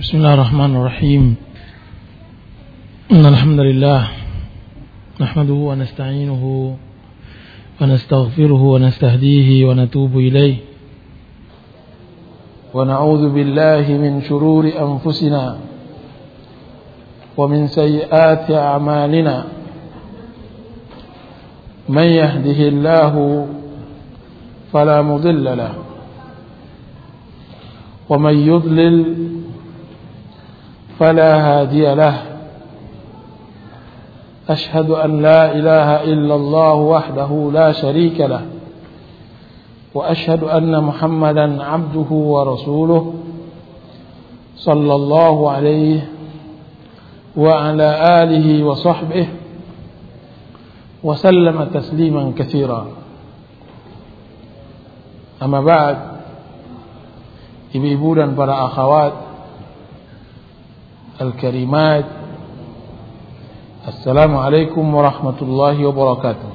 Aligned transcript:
بسم 0.00 0.16
الله 0.18 0.34
الرحمن 0.34 0.76
الرحيم 0.76 1.36
إن 3.12 3.26
الحمد 3.26 3.60
لله 3.60 4.08
نحمده 5.20 5.52
ونستعينه 5.54 6.74
ونستغفره 7.80 8.62
ونستهديه 8.62 9.66
ونتوب 9.66 10.18
إليه 10.18 10.56
ونعوذ 12.74 13.30
بالله 13.30 13.84
من 13.88 14.22
شرور 14.22 14.64
أنفسنا 14.80 15.58
ومن 17.36 17.66
سيئات 17.66 18.50
أعمالنا 18.50 19.44
من 21.88 22.02
يهده 22.02 22.60
الله 22.68 23.46
فلا 24.72 25.02
مضل 25.02 25.44
له 25.44 25.74
ومن 28.08 28.34
يضلل 28.38 28.96
فلا 30.98 31.32
هادي 31.46 31.94
له. 31.94 32.16
أشهد 34.48 34.90
أن 34.90 35.22
لا 35.22 35.52
إله 35.52 36.02
إلا 36.04 36.34
الله 36.34 36.74
وحده 36.74 37.50
لا 37.52 37.72
شريك 37.72 38.20
له. 38.20 38.42
وأشهد 39.94 40.42
أن 40.42 40.84
محمدا 40.84 41.64
عبده 41.64 42.10
ورسوله 42.10 43.14
صلى 44.56 44.94
الله 44.94 45.50
عليه 45.50 46.00
وعلى 47.36 47.88
آله 48.22 48.64
وصحبه 48.64 49.26
وسلم 51.02 51.64
تسليما 51.64 52.32
كثيرا. 52.38 52.86
أما 55.42 55.60
بعد 55.60 55.96
dan 57.74 58.38
para 58.38 58.70
akhwat 58.70 59.23
al-karimat. 61.18 62.06
Assalamualaikum 63.84 64.82
warahmatullahi 64.82 65.78
wabarakatuh. 65.84 66.52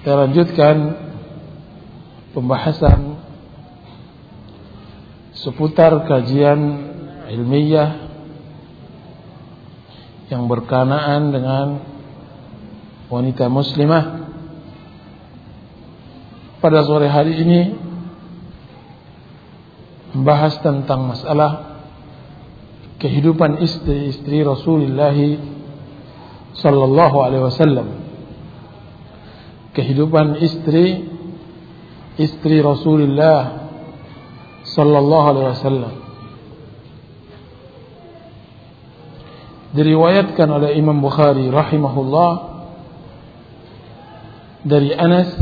Kita 0.00 0.12
lanjutkan 0.16 0.76
pembahasan 2.32 3.20
seputar 5.36 6.08
kajian 6.08 6.58
ilmiah 7.30 8.10
yang 10.32 10.48
berkenaan 10.48 11.30
dengan 11.30 11.66
wanita 13.12 13.46
muslimah. 13.52 14.32
Pada 16.64 16.84
sore 16.84 17.08
hari 17.08 17.40
ini 17.44 17.89
membahas 20.14 20.58
tentang 20.58 21.06
masalah 21.06 21.82
kehidupan 23.00 23.62
istri-istri 23.64 24.42
Rasulullah 24.44 25.14
sallallahu 26.58 27.16
alaihi 27.22 27.44
wasallam. 27.46 27.88
Kehidupan 29.70 30.42
istri 30.42 31.06
istri 32.18 32.58
Rasulullah 32.60 33.70
sallallahu 34.66 35.26
alaihi 35.30 35.50
wasallam. 35.56 35.94
Diriwayatkan 39.70 40.48
oleh 40.50 40.74
Imam 40.74 40.98
Bukhari 40.98 41.46
rahimahullah 41.46 42.32
dari 44.66 44.90
Anas 44.92 45.38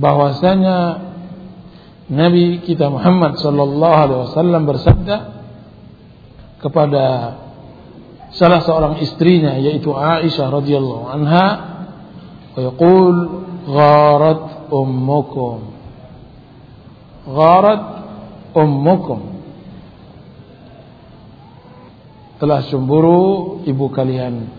bahwasanya 0.00 1.11
Nabi 2.12 2.60
kita 2.60 2.92
Muhammad 2.92 3.40
sallallahu 3.40 3.96
alaihi 3.96 4.20
wasallam 4.28 4.62
bersabda 4.68 5.16
kepada 6.60 7.04
salah 8.36 8.60
seorang 8.60 9.00
istrinya 9.00 9.56
yaitu 9.56 9.96
Aisyah 9.96 10.52
radhiyallahu 10.52 11.08
anha 11.08 11.46
wa 12.52 12.60
yaqul 12.60 13.16
gharat 13.64 14.68
ummukum. 14.68 15.72
Gharat 17.32 17.82
ummukum. 18.52 19.20
Telah 22.44 22.60
cemburu 22.68 23.64
ibu 23.64 23.88
kalian. 23.88 24.52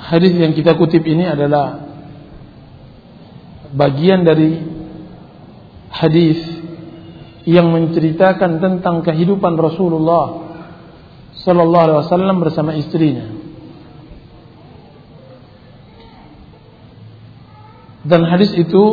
Hadis 0.00 0.32
yang 0.40 0.56
kita 0.56 0.72
kutip 0.80 1.04
ini 1.04 1.28
adalah 1.28 1.87
bagian 3.72 4.24
dari 4.24 4.60
hadis 5.92 6.40
yang 7.48 7.72
menceritakan 7.72 8.60
tentang 8.60 9.00
kehidupan 9.00 9.56
Rasulullah 9.56 10.52
sallallahu 11.40 11.84
alaihi 11.88 12.00
wasallam 12.04 12.36
bersama 12.44 12.76
istrinya. 12.76 13.24
Dan 18.08 18.24
hadis 18.24 18.52
itu 18.56 18.84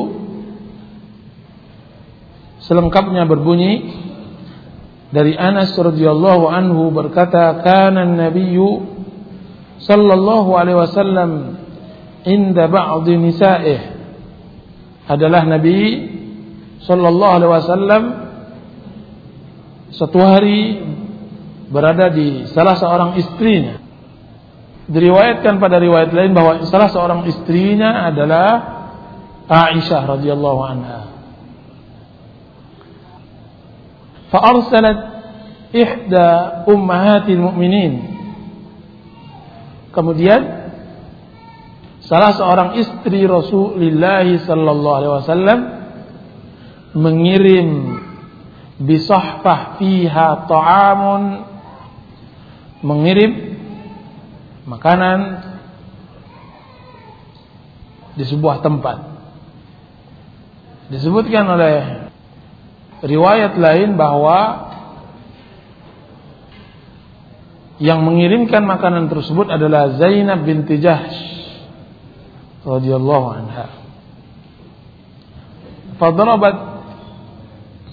selengkapnya 2.64 3.24
berbunyi 3.28 4.04
dari 5.12 5.36
Anas 5.40 5.72
radhiyallahu 5.72 6.52
anhu 6.52 6.92
berkata, 6.92 7.60
"Kana 7.64 8.04
an-nabiyyu 8.04 8.84
sallallahu 9.80 10.52
alaihi 10.56 10.80
wasallam 10.80 11.32
inda 12.28 12.68
ba'd 12.68 13.08
nisa'ih" 13.08 13.95
adalah 15.11 15.43
Nabi 15.47 15.81
sallallahu 16.85 17.35
alaihi 17.37 17.53
wasallam 17.53 18.03
satu 19.91 20.19
hari 20.23 20.81
berada 21.71 22.11
di 22.11 22.47
salah 22.51 22.79
seorang 22.79 23.19
istrinya. 23.19 23.83
Diriwayatkan 24.91 25.63
pada 25.63 25.79
riwayat 25.79 26.11
lain 26.11 26.35
bahwa 26.35 26.67
salah 26.67 26.91
seorang 26.91 27.27
istrinya 27.31 28.11
adalah 28.11 28.49
Aisyah 29.51 30.03
radhiyallahu 30.19 30.61
anha. 30.63 31.11
فأرسلت 34.31 35.01
إحدى 35.75 36.29
أمهات 36.71 37.27
المؤمنين 37.27 37.93
kemudian 39.91 40.64
salah 42.06 42.38
seorang 42.38 42.70
istri 42.78 43.26
Rasulullah 43.26 44.26
sallallahu 44.26 44.98
alaihi 45.02 45.14
wasallam 45.26 45.60
mengirim 46.96 47.70
bisahfah 48.78 49.82
fiha 49.82 50.46
ta'amun 50.46 51.24
mengirim 52.86 53.32
makanan 54.70 55.20
di 58.16 58.24
sebuah 58.24 58.62
tempat. 58.62 58.98
Disebutkan 60.94 61.46
oleh 61.50 61.78
riwayat 63.02 63.58
lain 63.58 63.98
bahwa 63.98 64.72
yang 67.82 68.08
mengirimkan 68.08 68.64
makanan 68.64 69.12
tersebut 69.12 69.52
adalah 69.52 70.00
Zainab 70.00 70.48
binti 70.48 70.80
Jahsh 70.80 71.35
radhiyallahu 72.67 73.27
anha. 73.31 73.81
فضربت 76.01 76.59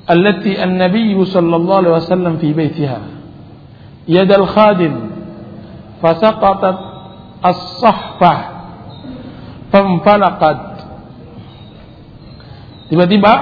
التي 0.08 0.64
النبي 0.64 1.26
صلى 1.26 1.56
الله 1.56 1.76
عليه 1.76 1.94
وسلم 2.00 2.34
في 2.40 2.56
بيتها 2.56 3.00
يد 4.08 4.32
الخادم 4.32 4.94
فسقطت 6.00 6.80
الصحفة 7.46 8.36
فانفلقت 9.72 10.60
tiba-tiba 12.88 13.34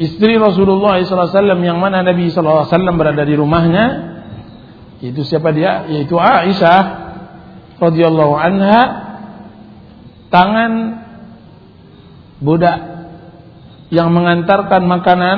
istri 0.00 0.40
Rasulullah 0.40 0.96
SAW 1.04 1.28
yang 1.60 1.76
mana 1.76 2.00
Nabi 2.00 2.32
SAW 2.32 2.64
berada 2.96 3.28
di 3.28 3.36
rumahnya 3.36 3.86
itu 5.04 5.20
siapa 5.20 5.52
dia 5.52 5.84
yaitu 5.92 6.16
Aisyah 6.16 7.01
radhiyallahu 7.77 8.33
anha 8.37 8.81
tangan 10.33 10.71
budak 12.41 12.79
yang 13.93 14.09
mengantarkan 14.09 14.83
makanan 14.89 15.37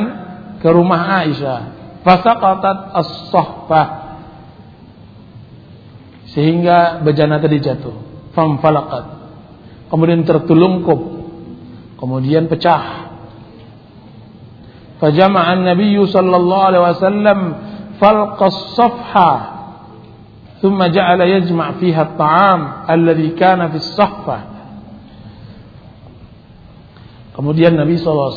ke 0.63 0.67
rumah 0.71 1.27
Aisyah. 1.27 1.61
Fasaqatat 2.07 2.95
as 2.95 3.11
sehingga 6.31 7.01
bejana 7.01 7.39
tadi 7.43 7.59
jatuh. 7.59 7.95
Famfalaqat. 8.31 9.05
Kemudian 9.91 10.23
tertelungkup 10.27 11.15
kemudian 11.99 12.51
pecah. 12.51 13.07
Fajama'an 14.99 15.67
nabiyyu 15.67 16.07
sallallahu 16.07 16.65
alaihi 16.71 16.83
wasallam 16.83 17.39
falqas 17.99 18.75
safha 18.79 19.54
ثم 20.64 20.76
جعل 20.76 21.20
يجمع 21.20 21.66
فيها 21.80 22.02
الطعام 22.02 22.60
الذي 22.90 23.28
كان 23.40 23.60
في 23.68 23.76
الصحفة 23.76 24.38
Kemudian 27.30 27.72
Nabi 27.72 27.96
SAW 27.96 28.36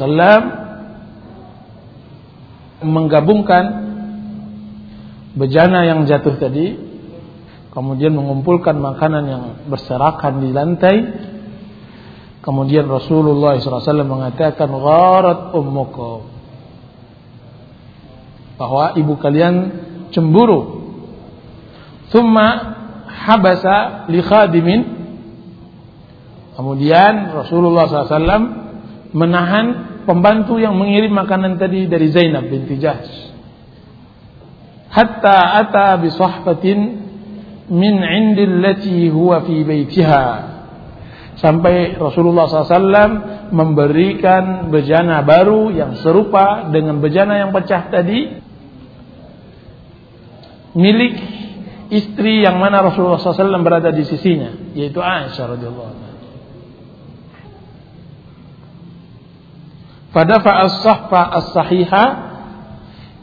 menggabungkan 2.88 3.64
bejana 5.36 5.84
yang 5.84 6.08
jatuh 6.08 6.40
tadi, 6.40 6.78
kemudian 7.75 8.16
mengumpulkan 8.16 8.80
makanan 8.80 9.24
yang 9.28 9.44
berserakan 9.68 10.40
di 10.40 10.56
lantai. 10.56 10.98
Kemudian 12.48 12.88
Rasulullah 12.88 13.60
SAW 13.60 14.08
mengatakan, 14.08 14.72
"Gharat 14.72 15.52
ummukum." 15.52 16.24
Bahwa 18.56 18.96
ibu 18.96 19.20
kalian 19.20 19.56
cemburu 20.16 20.77
Thumma 22.09 22.49
habasa 23.09 24.09
li 24.09 24.21
khadimin. 24.25 24.81
Kemudian 26.57 27.39
Rasulullah 27.39 27.87
SAW 27.87 28.43
menahan 29.15 29.67
pembantu 30.03 30.59
yang 30.59 30.75
mengirim 30.75 31.15
makanan 31.15 31.61
tadi 31.61 31.87
dari 31.87 32.11
Zainab 32.11 32.51
binti 32.51 32.81
Jahsh. 32.83 33.31
Hatta 34.89 35.63
ata 35.63 35.95
bi 36.01 36.11
min 37.69 37.95
indillati 38.01 39.13
huwa 39.13 39.45
fi 39.45 39.63
baitiha. 39.63 40.27
Sampai 41.39 41.95
Rasulullah 41.95 42.51
SAW 42.51 43.55
memberikan 43.55 44.75
bejana 44.75 45.23
baru 45.23 45.71
yang 45.71 45.95
serupa 46.03 46.67
dengan 46.75 46.99
bejana 46.99 47.39
yang 47.39 47.55
pecah 47.55 47.87
tadi 47.87 48.43
milik 50.75 51.38
istri 51.88 52.44
yang 52.44 52.61
mana 52.61 52.85
Rasulullah 52.85 53.20
SAW 53.20 53.64
berada 53.64 53.93
di 53.93 54.05
sisinya, 54.05 54.73
yaitu 54.76 55.00
Aisyah 55.00 55.44
radhiyallahu 55.56 55.88
anha. 55.88 56.11
Fadafa 60.08 60.52
as-sahfa 60.64 61.20
as-sahiha 61.44 62.05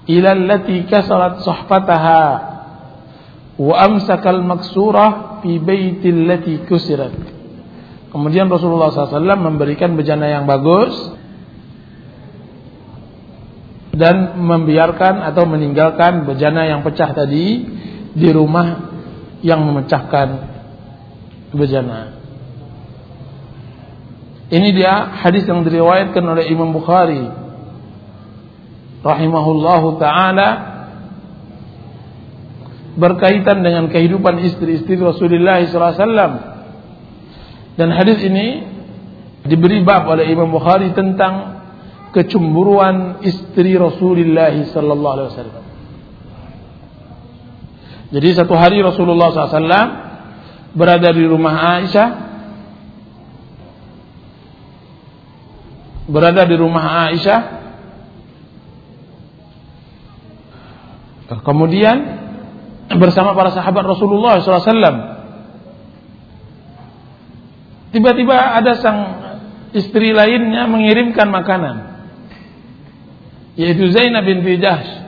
ila 0.06 0.30
allati 0.38 0.86
kasarat 0.86 1.42
sahfataha 1.42 2.24
wa 3.58 3.76
amsaka 3.82 4.30
al-maksurah 4.30 5.42
fi 5.42 5.58
baiti 5.58 6.14
allati 6.14 6.62
kusirat. 6.70 7.14
Kemudian 8.14 8.48
Rasulullah 8.48 8.94
SAW 8.96 9.36
memberikan 9.36 9.98
bejana 10.00 10.30
yang 10.30 10.48
bagus 10.48 10.94
dan 13.96 14.40
membiarkan 14.40 15.24
atau 15.24 15.44
meninggalkan 15.48 16.28
bejana 16.28 16.68
yang 16.68 16.84
pecah 16.84 17.16
tadi 17.16 17.64
di 18.16 18.32
rumah 18.32 18.96
yang 19.44 19.62
memecahkan 19.62 20.28
bejana. 21.52 22.16
Ini 24.50 24.70
dia 24.72 25.20
hadis 25.26 25.44
yang 25.46 25.66
diriwayatkan 25.68 26.24
oleh 26.24 26.48
Imam 26.48 26.72
Bukhari 26.72 27.28
rahimahullahu 29.04 30.00
taala 30.00 30.50
berkaitan 32.96 33.62
dengan 33.62 33.92
kehidupan 33.92 34.40
istri-istri 34.48 34.96
Rasulullah 34.96 35.60
SAW. 35.66 36.56
Dan 37.76 37.92
hadis 37.92 38.24
ini 38.24 38.64
diberi 39.44 39.84
bab 39.84 40.08
oleh 40.08 40.32
Imam 40.32 40.48
Bukhari 40.48 40.96
tentang 40.96 41.60
kecemburuan 42.16 43.20
istri 43.28 43.76
Rasulullah 43.76 44.56
sallallahu 44.56 45.16
alaihi 45.20 45.30
wasallam. 45.36 45.65
Jadi 48.14 48.30
satu 48.38 48.54
hari 48.54 48.86
Rasulullah 48.86 49.34
SAW 49.34 49.90
berada 50.78 51.10
di 51.10 51.26
rumah 51.26 51.80
Aisyah, 51.80 52.10
berada 56.06 56.44
di 56.46 56.56
rumah 56.60 57.10
Aisyah, 57.10 57.42
kemudian 61.42 61.98
bersama 62.94 63.34
para 63.34 63.50
sahabat 63.50 63.84
Rasulullah 63.86 64.38
SAW. 64.42 65.18
Tiba-tiba 67.90 68.36
ada 68.36 68.76
sang 68.78 69.00
istri 69.72 70.12
lainnya 70.12 70.68
mengirimkan 70.68 71.32
makanan, 71.32 71.76
yaitu 73.56 73.90
Zainab 73.90 74.28
bin 74.28 74.44
Jahsh. 74.60 75.05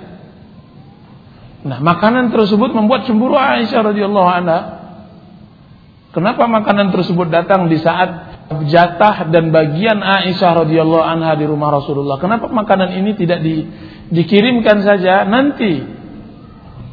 Nah, 1.65 1.81
makanan 1.81 2.29
tersebut 2.29 2.69
membuat 2.69 3.09
cemburu 3.09 3.33
Aisyah 3.33 3.81
radhiyallahu 3.89 4.29
anha. 4.29 4.59
Kenapa 6.13 6.45
makanan 6.45 6.93
tersebut 6.93 7.33
datang 7.33 7.65
di 7.69 7.81
saat 7.81 8.37
jatah 8.69 9.27
dan 9.33 9.49
bagian 9.49 9.99
Aisyah 9.99 10.65
radhiyallahu 10.65 11.01
anha 11.01 11.33
di 11.33 11.45
rumah 11.49 11.73
Rasulullah? 11.73 12.21
Kenapa 12.21 12.45
makanan 12.49 12.93
ini 12.93 13.17
tidak 13.17 13.41
di, 13.41 13.65
dikirimkan 14.13 14.85
saja 14.85 15.25
nanti 15.25 15.81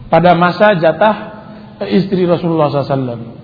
pada 0.08 0.32
masa 0.32 0.76
jatah 0.80 1.16
istri 1.88 2.24
Rasulullah 2.24 2.72
SAW? 2.72 3.36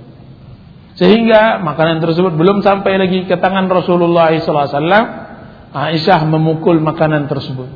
Sehingga 0.97 1.63
makanan 1.65 2.03
tersebut 2.03 2.35
belum 2.35 2.61
sampai 2.65 3.01
lagi 3.01 3.25
ke 3.25 3.37
tangan 3.37 3.69
Rasulullah 3.69 4.33
SAW, 4.37 5.05
Aisyah 5.71 6.21
memukul 6.27 6.83
makanan 6.83 7.31
tersebut. 7.31 7.69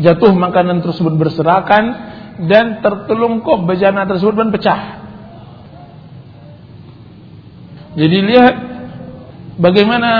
Jatuh 0.00 0.34
makanan 0.34 0.82
tersebut 0.82 1.14
berserakan 1.14 2.13
dan 2.42 2.82
tertelungkup 2.82 3.62
bejana 3.62 4.06
tersebut 4.10 4.34
dan 4.34 4.50
pecah. 4.50 4.80
Jadi 7.94 8.18
lihat 8.26 8.54
bagaimana 9.62 10.12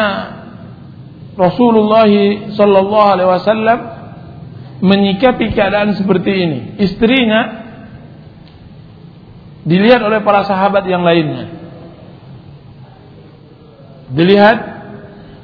Rasulullah 1.34 2.06
sallallahu 2.54 3.08
alaihi 3.18 3.30
wasallam 3.30 3.78
menyikapi 4.78 5.50
keadaan 5.50 5.98
seperti 5.98 6.30
ini. 6.30 6.58
Istrinya 6.78 7.66
dilihat 9.66 9.98
oleh 10.06 10.22
para 10.22 10.46
sahabat 10.46 10.86
yang 10.86 11.02
lainnya. 11.02 11.50
Dilihat 14.14 14.58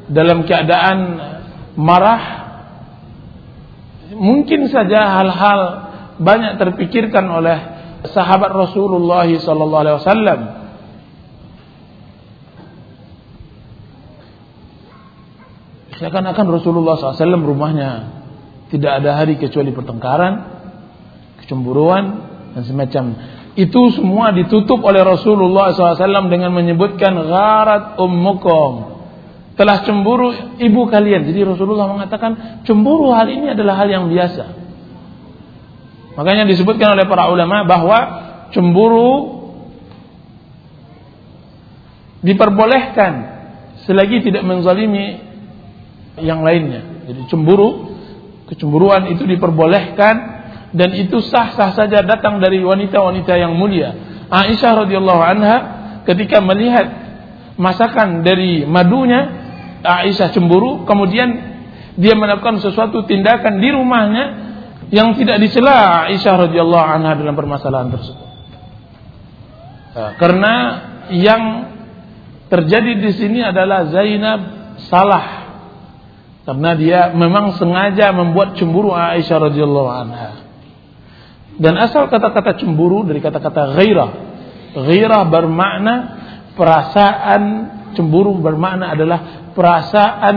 dalam 0.07 0.47
keadaan 0.47 0.99
marah 1.75 2.23
mungkin 4.15 4.71
saja 4.71 5.19
hal-hal 5.19 5.90
banyak 6.21 6.61
terpikirkan 6.61 7.25
oleh 7.25 7.59
sahabat 8.13 8.53
Rasulullah 8.53 9.25
sallallahu 9.25 9.83
alaihi 9.83 9.97
wasallam. 9.97 10.41
Seakan-akan 16.01 16.47
Rasulullah 16.49 16.97
SAW 16.97 17.45
rumahnya 17.45 18.09
tidak 18.73 19.05
ada 19.05 19.21
hari 19.21 19.37
kecuali 19.37 19.69
pertengkaran, 19.69 20.33
kecemburuan 21.45 22.05
dan 22.57 22.65
semacam. 22.65 23.05
Itu 23.53 23.93
semua 23.93 24.33
ditutup 24.33 24.81
oleh 24.81 25.05
Rasulullah 25.05 25.77
SAW 25.77 26.33
dengan 26.33 26.57
menyebutkan 26.57 27.13
gharat 27.21 28.01
ummukum. 28.01 28.97
Telah 29.61 29.85
cemburu 29.85 30.57
ibu 30.57 30.89
kalian. 30.89 31.29
Jadi 31.29 31.45
Rasulullah 31.45 31.85
mengatakan 31.93 32.65
cemburu 32.65 33.13
hal 33.13 33.29
ini 33.29 33.53
adalah 33.53 33.85
hal 33.85 33.93
yang 33.93 34.09
biasa. 34.09 34.60
Makanya 36.19 36.47
disebutkan 36.47 36.99
oleh 36.99 37.07
para 37.07 37.31
ulama 37.31 37.63
bahwa 37.63 37.99
cemburu 38.51 39.41
diperbolehkan 42.21 43.13
selagi 43.87 44.27
tidak 44.27 44.45
menzalimi 44.45 45.23
yang 46.21 46.45
lainnya. 46.45 47.07
Jadi 47.09 47.23
cemburu, 47.33 47.97
kecemburuan 48.51 49.09
itu 49.09 49.25
diperbolehkan 49.25 50.15
dan 50.77 50.91
itu 50.95 51.19
sah-sah 51.25 51.75
saja 51.75 52.05
datang 52.05 52.39
dari 52.39 52.63
wanita-wanita 52.63 53.33
yang 53.35 53.57
mulia. 53.57 53.95
Aisyah 54.31 54.87
radhiyallahu 54.87 55.23
anha 55.23 55.57
ketika 56.07 56.39
melihat 56.39 56.87
masakan 57.59 58.23
dari 58.23 58.63
madunya, 58.69 59.21
Aisyah 59.83 60.31
cemburu, 60.31 60.85
kemudian 60.85 61.29
dia 61.99 62.15
melakukan 62.15 62.63
sesuatu 62.63 63.05
tindakan 63.09 63.59
di 63.59 63.69
rumahnya 63.75 64.25
yang 64.91 65.15
tidak 65.15 65.39
dicela 65.39 66.07
Aisyah 66.11 66.51
radhiyallahu 66.51 66.87
anha 66.87 67.15
dalam 67.15 67.35
permasalahan 67.39 67.95
tersebut. 67.95 68.29
Karena 70.19 70.55
yang 71.11 71.43
terjadi 72.47 72.99
di 72.99 73.11
sini 73.15 73.43
adalah 73.43 73.91
Zainab 73.91 74.41
salah 74.91 75.27
karena 76.47 76.71
dia 76.75 77.01
memang 77.15 77.55
sengaja 77.55 78.11
membuat 78.11 78.59
cemburu 78.59 78.91
Aisyah 78.91 79.39
radhiyallahu 79.51 79.91
anha. 79.91 80.31
Dan 81.61 81.79
asal 81.79 82.11
kata-kata 82.11 82.59
cemburu 82.59 83.07
dari 83.07 83.23
kata-kata 83.23 83.79
ghairah. 83.79 84.11
Ghairah 84.75 85.23
bermakna 85.31 85.95
perasaan 86.59 87.43
cemburu 87.95 88.39
bermakna 88.39 88.95
adalah 88.95 89.51
perasaan 89.55 90.37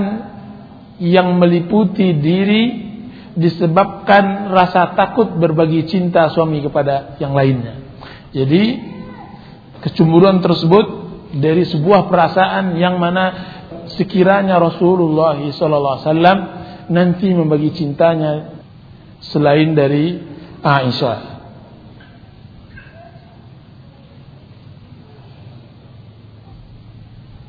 yang 1.02 1.38
meliputi 1.42 2.14
diri 2.22 2.93
disebabkan 3.34 4.54
rasa 4.54 4.94
takut 4.94 5.34
berbagi 5.38 5.90
cinta 5.90 6.30
suami 6.30 6.62
kepada 6.62 7.18
yang 7.18 7.34
lainnya. 7.34 7.82
Jadi 8.34 8.78
kecemburuan 9.82 10.42
tersebut 10.42 10.86
dari 11.34 11.66
sebuah 11.66 12.10
perasaan 12.10 12.78
yang 12.78 13.02
mana 13.02 13.54
sekiranya 13.94 14.62
Rasulullah 14.62 15.38
SAW 15.38 16.40
nanti 16.94 17.34
membagi 17.34 17.74
cintanya 17.74 18.62
selain 19.20 19.74
dari 19.74 20.20
Aisyah. 20.62 21.34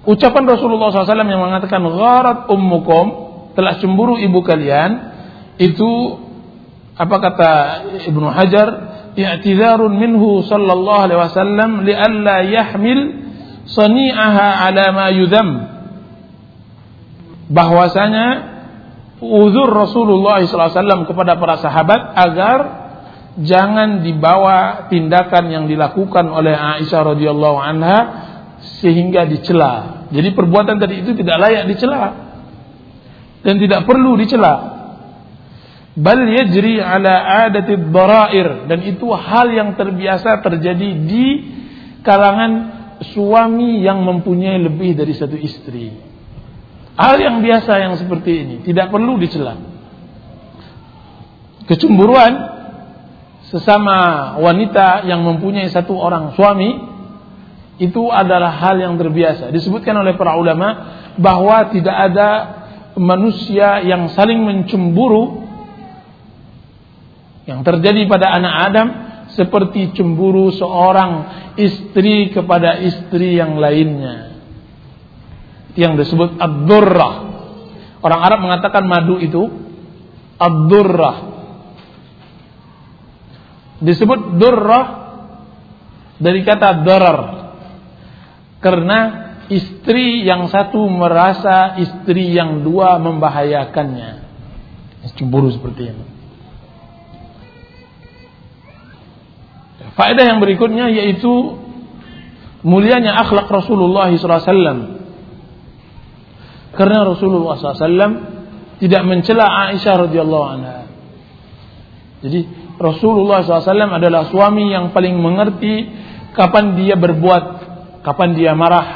Ucapan 0.05 0.45
Rasulullah 0.45 0.93
SAW 0.93 1.25
yang 1.25 1.41
mengatakan 1.49 1.81
gharat 1.81 2.53
ummukum 2.53 3.05
telah 3.57 3.81
cemburu 3.81 4.21
ibu 4.21 4.45
kalian 4.45 5.14
itu 5.59 5.91
apa 6.95 7.17
kata 7.19 7.53
Ibnu 8.07 8.27
Hajar 8.31 8.69
i'tidharun 9.15 9.95
minhu 9.99 10.43
sallallahu 10.43 11.03
alaihi 11.11 11.21
wasallam 11.21 11.71
li'alla 11.87 12.43
yahmil 12.47 13.01
sani'aha 13.67 14.67
ala 14.71 14.85
ma 14.91 15.07
yudham 15.15 15.49
bahwasanya 17.51 18.55
uzur 19.23 19.69
Rasulullah 19.71 20.43
SAW 20.45 21.09
kepada 21.09 21.39
para 21.39 21.57
sahabat 21.61 22.13
agar 22.13 22.59
jangan 23.41 24.05
dibawa 24.05 24.89
tindakan 24.93 25.51
yang 25.51 25.65
dilakukan 25.67 26.29
oleh 26.29 26.55
Aisyah 26.55 27.15
radhiyallahu 27.15 27.59
anha 27.59 27.99
sehingga 28.81 29.27
dicela. 29.29 30.07
Jadi 30.13 30.33
perbuatan 30.33 30.77
tadi 30.79 31.05
itu 31.05 31.17
tidak 31.17 31.37
layak 31.41 31.65
dicela 31.69 32.03
dan 33.45 33.55
tidak 33.61 33.85
perlu 33.85 34.17
dicela. 34.17 34.74
Bal 35.95 36.27
yajri 36.27 36.83
ala 36.83 37.47
adati 37.47 37.79
dharair 37.79 38.67
dan 38.67 38.83
itu 38.83 39.07
hal 39.15 39.47
yang 39.55 39.79
terbiasa 39.79 40.43
terjadi 40.43 40.91
di 41.07 41.27
kalangan 42.03 42.53
suami 43.15 43.79
yang 43.79 44.03
mempunyai 44.03 44.59
lebih 44.59 44.99
dari 44.99 45.15
satu 45.15 45.39
istri. 45.39 45.95
Hal 46.99 47.19
yang 47.19 47.43
biasa 47.43 47.73
yang 47.79 47.95
seperti 47.95 48.33
ini 48.43 48.57
tidak 48.67 48.91
perlu 48.91 49.19
dicela. 49.23 49.55
Kecemburuan 51.71 52.33
sesama 53.55 53.99
wanita 54.43 55.07
yang 55.07 55.23
mempunyai 55.23 55.71
satu 55.71 55.95
orang 55.95 56.35
suami 56.35 56.75
itu 57.79 58.11
adalah 58.11 58.51
hal 58.51 58.83
yang 58.83 58.99
terbiasa. 58.99 59.55
Disebutkan 59.55 59.95
oleh 59.95 60.19
para 60.19 60.35
ulama 60.39 60.69
bahwa 61.19 61.71
tidak 61.71 61.95
ada 61.95 62.29
manusia 62.99 63.83
yang 63.83 64.11
saling 64.15 64.43
mencemburu 64.43 65.44
yang 67.45 67.61
terjadi 67.61 68.09
pada 68.09 68.33
anak 68.37 68.55
Adam 68.71 68.89
seperti 69.33 69.93
cemburu 69.97 70.53
seorang 70.53 71.13
istri 71.61 72.33
kepada 72.33 72.81
istri 72.81 73.37
yang 73.37 73.57
lainnya 73.57 74.35
yang 75.75 75.99
disebut 75.99 76.39
ad-durrah. 76.39 77.15
Orang 78.05 78.21
Arab 78.23 78.39
mengatakan 78.47 78.87
madu 78.87 79.19
itu 79.19 79.43
ad-durrah. 80.39 81.35
Disebut 83.83 84.39
durrah 84.39 84.87
dari 86.23 86.41
kata 86.47 86.87
darar. 86.87 87.19
Karena 88.63 88.99
istri 89.51 90.25
yang 90.25 90.49
satu 90.49 90.89
merasa 90.89 91.77
istri 91.83 92.33
yang 92.33 92.65
dua 92.65 92.97
membahayakannya. 93.03 94.25
Cemburu 95.21 95.53
seperti 95.53 95.93
ini. 95.93 96.14
Faedah 99.95 100.25
yang 100.27 100.39
berikutnya 100.43 100.91
yaitu 100.91 101.59
mulianya 102.67 103.15
akhlak 103.15 103.47
Rasulullah 103.47 104.11
SAW 104.11 104.95
karena 106.75 107.07
Rasulullah 107.07 107.55
SAW 107.55 108.35
tidak 108.83 109.03
mencela 109.07 109.71
Aisyah 109.71 109.95
radhiyallahu 110.11 110.47
anha. 110.51 110.79
Jadi 112.27 112.41
Rasulullah 112.75 113.47
SAW 113.47 113.95
adalah 113.95 114.27
suami 114.27 114.75
yang 114.75 114.91
paling 114.91 115.15
mengerti 115.15 115.87
kapan 116.35 116.75
dia 116.75 116.99
berbuat, 116.99 117.45
kapan 118.03 118.35
dia 118.35 118.53
marah, 118.59 118.87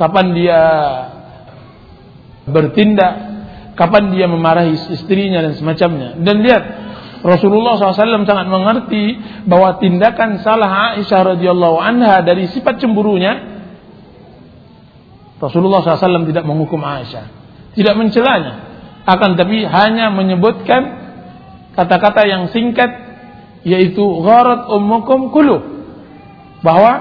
kapan 0.00 0.26
dia 0.32 0.60
bertindak, 2.48 3.14
kapan 3.76 4.16
dia 4.16 4.24
memarahi 4.24 4.96
istrinya 4.96 5.44
dan 5.44 5.52
semacamnya. 5.60 6.16
Dan 6.16 6.40
lihat 6.40 6.62
Rasulullah 7.20 7.76
SAW 7.76 8.24
sangat 8.24 8.48
mengerti 8.48 9.20
bahwa 9.44 9.76
tindakan 9.76 10.40
salah 10.40 10.96
Aisyah 10.96 11.36
radhiyallahu 11.36 11.76
anha 11.76 12.24
dari 12.24 12.48
sifat 12.48 12.80
cemburunya 12.80 13.60
Rasulullah 15.40 15.80
SAW 15.84 16.28
tidak 16.28 16.44
menghukum 16.44 16.80
Aisyah, 16.80 17.24
tidak 17.76 17.94
mencelanya, 17.96 18.54
akan 19.04 19.36
tapi 19.36 19.64
hanya 19.64 20.12
menyebutkan 20.12 21.00
kata-kata 21.76 22.28
yang 22.28 22.48
singkat 22.52 22.88
yaitu 23.64 24.04
gharat 24.24 24.68
ummukum 24.72 25.32
kulu 25.32 25.60
bahwa 26.60 26.92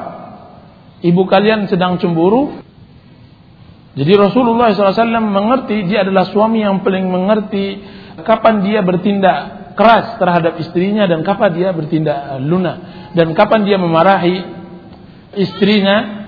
ibu 1.03 1.23
kalian 1.27 1.67
sedang 1.67 1.99
cemburu. 1.99 2.63
Jadi 3.99 4.15
Rasulullah 4.15 4.71
SAW 4.71 5.19
mengerti 5.19 5.83
dia 5.91 6.07
adalah 6.07 6.31
suami 6.31 6.63
yang 6.63 6.79
paling 6.79 7.11
mengerti 7.11 7.83
kapan 8.23 8.63
dia 8.63 8.79
bertindak 8.79 9.58
keras 9.79 10.19
terhadap 10.19 10.59
istrinya 10.59 11.07
dan 11.07 11.23
kapan 11.23 11.55
dia 11.55 11.69
bertindak 11.71 12.43
lunak 12.43 12.77
dan 13.15 13.31
kapan 13.31 13.63
dia 13.63 13.79
memarahi 13.79 14.43
istrinya 15.39 16.27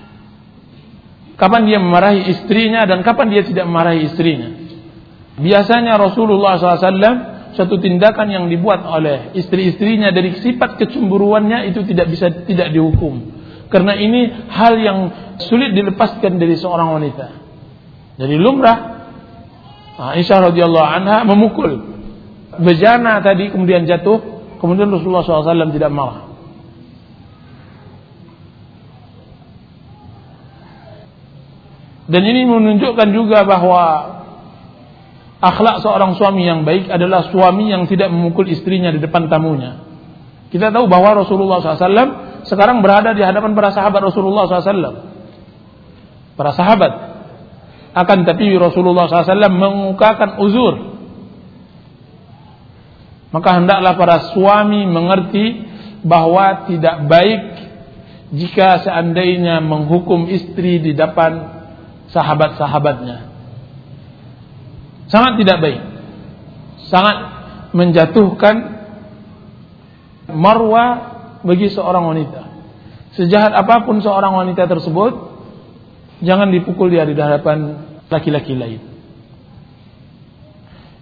kapan 1.36 1.68
dia 1.68 1.84
memarahi 1.84 2.32
istrinya 2.32 2.88
dan 2.88 3.04
kapan 3.04 3.28
dia 3.34 3.44
tidak 3.44 3.68
memarahi 3.68 4.08
istrinya. 4.08 4.50
Biasanya 5.42 5.98
Rasulullah 5.98 6.62
SAW 6.62 7.32
satu 7.58 7.76
tindakan 7.82 8.32
yang 8.32 8.46
dibuat 8.48 8.86
oleh 8.86 9.36
istri-istrinya 9.36 10.14
dari 10.16 10.40
sifat 10.40 10.80
kecemburuannya 10.80 11.68
itu 11.74 11.84
tidak 11.84 12.14
bisa 12.14 12.32
tidak 12.48 12.72
dihukum. 12.72 13.42
Karena 13.68 13.98
ini 13.98 14.48
hal 14.54 14.78
yang 14.80 15.00
sulit 15.42 15.76
dilepaskan 15.76 16.38
dari 16.38 16.56
seorang 16.56 16.96
wanita. 16.96 17.28
Jadi 18.22 18.36
lumrah 18.38 18.78
Aisyah 20.02 20.52
radhiyallahu 20.52 20.88
anha 20.88 21.26
memukul 21.26 21.91
bejana 22.62 23.20
tadi 23.26 23.50
kemudian 23.50 23.90
jatuh, 23.90 24.22
kemudian 24.62 24.88
Rasulullah 24.94 25.26
SAW 25.26 25.74
tidak 25.74 25.92
marah. 25.92 26.32
Dan 32.12 32.28
ini 32.28 32.44
menunjukkan 32.44 33.08
juga 33.16 33.48
bahwa 33.48 33.84
akhlak 35.40 35.80
seorang 35.80 36.20
suami 36.20 36.44
yang 36.44 36.68
baik 36.68 36.92
adalah 36.92 37.32
suami 37.32 37.72
yang 37.72 37.88
tidak 37.88 38.12
memukul 38.12 38.44
istrinya 38.52 38.92
di 38.92 39.00
depan 39.00 39.32
tamunya. 39.32 39.80
Kita 40.52 40.76
tahu 40.76 40.92
bahwa 40.92 41.24
Rasulullah 41.24 41.64
SAW 41.64 42.44
sekarang 42.44 42.84
berada 42.84 43.16
di 43.16 43.24
hadapan 43.24 43.56
para 43.56 43.72
sahabat 43.72 44.12
Rasulullah 44.12 44.44
SAW. 44.44 45.08
Para 46.36 46.52
sahabat. 46.52 46.92
Akan 47.96 48.28
tapi 48.28 48.52
Rasulullah 48.60 49.08
SAW 49.08 49.48
mengukakan 49.48 50.44
uzur. 50.44 50.91
Maka 53.32 53.64
hendaklah 53.64 53.96
para 53.96 54.18
suami 54.36 54.84
mengerti 54.84 55.64
bahwa 56.04 56.68
tidak 56.68 57.08
baik 57.08 57.42
jika 58.32 58.84
seandainya 58.84 59.64
menghukum 59.64 60.28
istri 60.28 60.84
di 60.84 60.92
depan 60.92 61.64
sahabat-sahabatnya. 62.12 63.32
Sangat 65.08 65.40
tidak 65.44 65.58
baik. 65.64 65.82
Sangat 66.88 67.18
menjatuhkan 67.72 68.56
marwah 70.32 70.90
bagi 71.44 71.72
seorang 71.72 72.16
wanita. 72.16 72.42
Sejahat 73.20 73.52
apa 73.52 73.84
pun 73.84 74.00
seorang 74.00 74.32
wanita 74.32 74.68
tersebut, 74.72 75.14
jangan 76.24 76.48
dipukul 76.52 76.88
dia 76.88 77.04
di 77.04 77.16
hadapan 77.16 77.76
laki-laki 78.08 78.56
lain. 78.56 78.80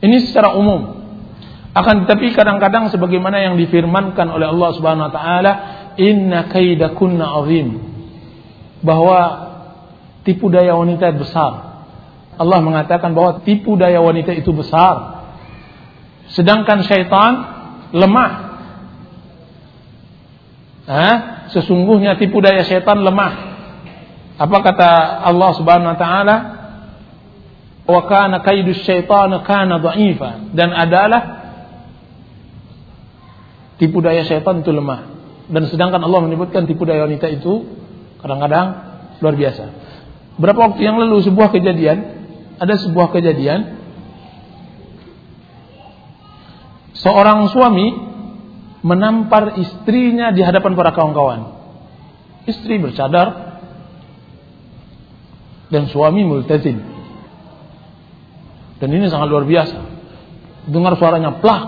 Ini 0.02 0.18
secara 0.26 0.58
umum. 0.58 0.99
Akan 1.70 2.06
tetapi 2.06 2.34
kadang-kadang 2.34 2.90
sebagaimana 2.90 3.46
yang 3.46 3.54
difirmankan 3.54 4.26
oleh 4.26 4.50
Allah 4.50 4.70
Subhanahu 4.74 5.08
wa 5.10 5.14
taala, 5.14 5.52
"Inna 6.02 6.50
kaidakunna 6.50 7.30
azim." 7.46 7.78
Bahwa 8.82 9.20
tipu 10.26 10.50
daya 10.50 10.74
wanita 10.74 11.14
besar. 11.14 11.86
Allah 12.40 12.60
mengatakan 12.64 13.14
bahwa 13.14 13.44
tipu 13.44 13.76
daya 13.76 14.02
wanita 14.02 14.34
itu 14.34 14.50
besar. 14.56 15.26
Sedangkan 16.34 16.82
syaitan 16.88 17.32
lemah. 17.94 18.32
Hah? 20.90 21.16
Sesungguhnya 21.54 22.18
tipu 22.18 22.42
daya 22.42 22.66
syaitan 22.66 22.98
lemah. 23.02 23.34
Apa 24.40 24.58
kata 24.64 24.90
Allah 25.28 25.52
Subhanahu 25.54 25.92
wa 25.94 26.00
taala? 26.00 26.36
Wa 27.90 28.02
kana 28.06 28.42
kaidu 28.46 28.74
syaitan 28.86 29.34
kana 29.44 29.82
dha'ifa 29.82 30.54
dan 30.54 30.70
adalah 30.72 31.39
tipu 33.80 34.04
daya 34.04 34.28
syaitan 34.28 34.62
itu 34.62 34.70
lemah. 34.76 35.18
Dan 35.50 35.66
sedangkan 35.66 36.04
Allah 36.04 36.22
menyebutkan 36.22 36.70
tipu 36.70 36.86
daya 36.86 37.10
wanita 37.10 37.26
itu 37.32 37.80
Kadang-kadang 38.20 38.68
luar 39.24 39.36
biasa. 39.36 39.66
Berapa 40.40 40.60
waktu 40.72 40.82
yang 40.84 41.00
lalu 41.00 41.24
sebuah 41.24 41.52
kejadian, 41.56 41.98
ada 42.60 42.76
sebuah 42.76 43.16
kejadian 43.16 43.80
seorang 47.00 47.48
suami 47.52 47.96
menampar 48.84 49.56
istrinya 49.60 50.36
di 50.36 50.44
hadapan 50.44 50.76
para 50.76 50.92
kawan-kawan. 50.92 51.60
Istri 52.48 52.80
bercadar 52.84 53.60
dan 55.72 55.88
suami 55.88 56.24
multazim. 56.28 56.80
Dan 58.80 58.90
ini 58.96 59.08
sangat 59.12 59.28
luar 59.32 59.48
biasa. 59.48 59.80
Dengar 60.68 60.96
suaranya 61.00 61.40
plak 61.40 61.64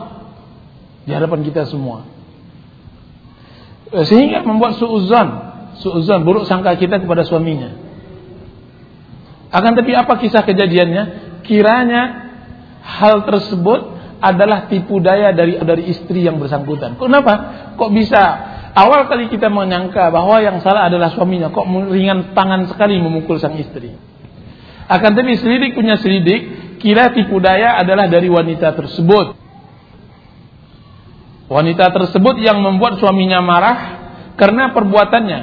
di 1.06 1.12
hadapan 1.12 1.42
kita 1.42 1.66
semua. 1.70 2.06
Eh, 3.92 4.06
sehingga 4.08 4.46
membuat 4.48 4.80
suuzan, 4.80 5.28
suuzan 5.84 6.24
buruk 6.24 6.48
sangka 6.48 6.78
kita 6.80 7.04
kepada 7.04 7.28
suaminya. 7.28 7.76
Akan 9.52 9.76
tapi 9.76 9.92
apa 9.92 10.16
kisah 10.16 10.48
kejadiannya? 10.48 11.04
Kiranya 11.44 12.02
hal 12.80 13.28
tersebut 13.28 14.00
adalah 14.22 14.70
tipu 14.72 15.02
daya 15.04 15.36
dari 15.36 15.60
dari 15.60 15.92
istri 15.92 16.24
yang 16.24 16.40
bersangkutan. 16.40 16.96
Kenapa? 16.96 17.34
Kok 17.76 17.92
bisa 17.92 18.22
awal 18.72 19.10
kali 19.12 19.28
kita 19.28 19.52
menyangka 19.52 20.08
bahwa 20.14 20.40
yang 20.40 20.64
salah 20.64 20.88
adalah 20.88 21.12
suaminya, 21.12 21.52
kok 21.52 21.68
ringan 21.68 22.32
tangan 22.32 22.70
sekali 22.72 23.02
memukul 23.02 23.42
sang 23.42 23.58
istri. 23.60 23.92
Akan 24.88 25.18
tapi 25.18 25.36
selidik 25.36 25.76
punya 25.76 26.00
selidik, 26.00 26.78
kira 26.80 27.12
tipu 27.12 27.42
daya 27.44 27.82
adalah 27.82 28.08
dari 28.08 28.32
wanita 28.32 28.72
tersebut. 28.78 29.41
Wanita 31.52 31.92
tersebut 31.92 32.40
yang 32.40 32.64
membuat 32.64 32.96
suaminya 33.04 33.44
marah 33.44 33.78
karena 34.40 34.72
perbuatannya. 34.72 35.40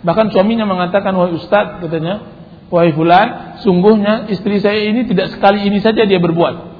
Bahkan 0.00 0.32
suaminya 0.32 0.64
mengatakan, 0.64 1.12
wahai 1.12 1.36
ustadz, 1.36 1.84
katanya, 1.84 2.24
wahai 2.72 2.96
fulan, 2.96 3.60
sungguhnya 3.60 4.32
istri 4.32 4.56
saya 4.64 4.88
ini 4.88 5.04
tidak 5.04 5.36
sekali 5.36 5.60
ini 5.68 5.84
saja 5.84 6.08
dia 6.08 6.16
berbuat. 6.16 6.72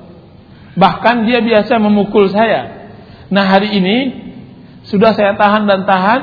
Bahkan 0.80 1.28
dia 1.28 1.44
biasa 1.44 1.76
memukul 1.76 2.32
saya. 2.32 2.88
Nah 3.28 3.44
hari 3.52 3.76
ini 3.76 3.96
sudah 4.88 5.12
saya 5.12 5.37
tahan 5.37 5.68
dan 5.68 5.84
tahan, 5.84 6.20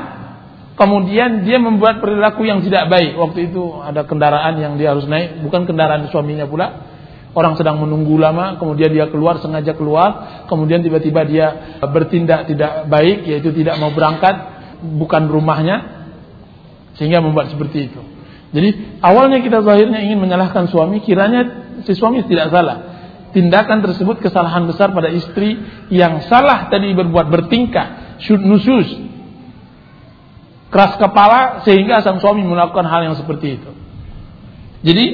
kemudian 0.74 1.46
dia 1.46 1.62
membuat 1.62 2.02
perilaku 2.02 2.42
yang 2.42 2.66
tidak 2.66 2.90
baik. 2.90 3.14
Waktu 3.22 3.54
itu 3.54 3.86
ada 3.86 4.02
kendaraan 4.02 4.58
yang 4.58 4.74
dia 4.74 4.98
harus 4.98 5.06
naik, 5.06 5.46
bukan 5.46 5.62
kendaraan 5.62 6.10
suaminya 6.10 6.50
pula 6.50 6.87
orang 7.36 7.54
sedang 7.56 7.80
menunggu 7.80 8.16
lama, 8.16 8.56
kemudian 8.56 8.88
dia 8.92 9.06
keluar 9.12 9.40
sengaja 9.40 9.76
keluar, 9.76 10.44
kemudian 10.48 10.80
tiba-tiba 10.80 11.24
dia 11.28 11.46
bertindak 11.84 12.48
tidak 12.48 12.88
baik, 12.88 13.28
yaitu 13.28 13.52
tidak 13.52 13.76
mau 13.76 13.92
berangkat, 13.92 14.34
bukan 14.80 15.28
rumahnya, 15.28 16.08
sehingga 16.96 17.20
membuat 17.20 17.52
seperti 17.52 17.92
itu. 17.92 18.00
Jadi 18.48 19.00
awalnya 19.04 19.44
kita 19.44 19.60
zahirnya 19.60 20.00
ingin 20.00 20.24
menyalahkan 20.24 20.72
suami, 20.72 21.04
kiranya 21.04 21.68
si 21.84 21.92
suami 21.92 22.24
tidak 22.24 22.48
salah. 22.48 22.96
Tindakan 23.28 23.84
tersebut 23.84 24.24
kesalahan 24.24 24.64
besar 24.64 24.88
pada 24.96 25.12
istri 25.12 25.60
yang 25.92 26.24
salah 26.32 26.72
tadi 26.72 26.96
berbuat 26.96 27.28
bertingkah, 27.28 28.18
nusus, 28.40 28.88
keras 30.72 30.96
kepala 30.96 31.60
sehingga 31.64 32.00
sang 32.00 32.24
suami 32.24 32.40
melakukan 32.40 32.88
hal 32.88 33.04
yang 33.04 33.16
seperti 33.20 33.60
itu. 33.60 33.70
Jadi 34.80 35.04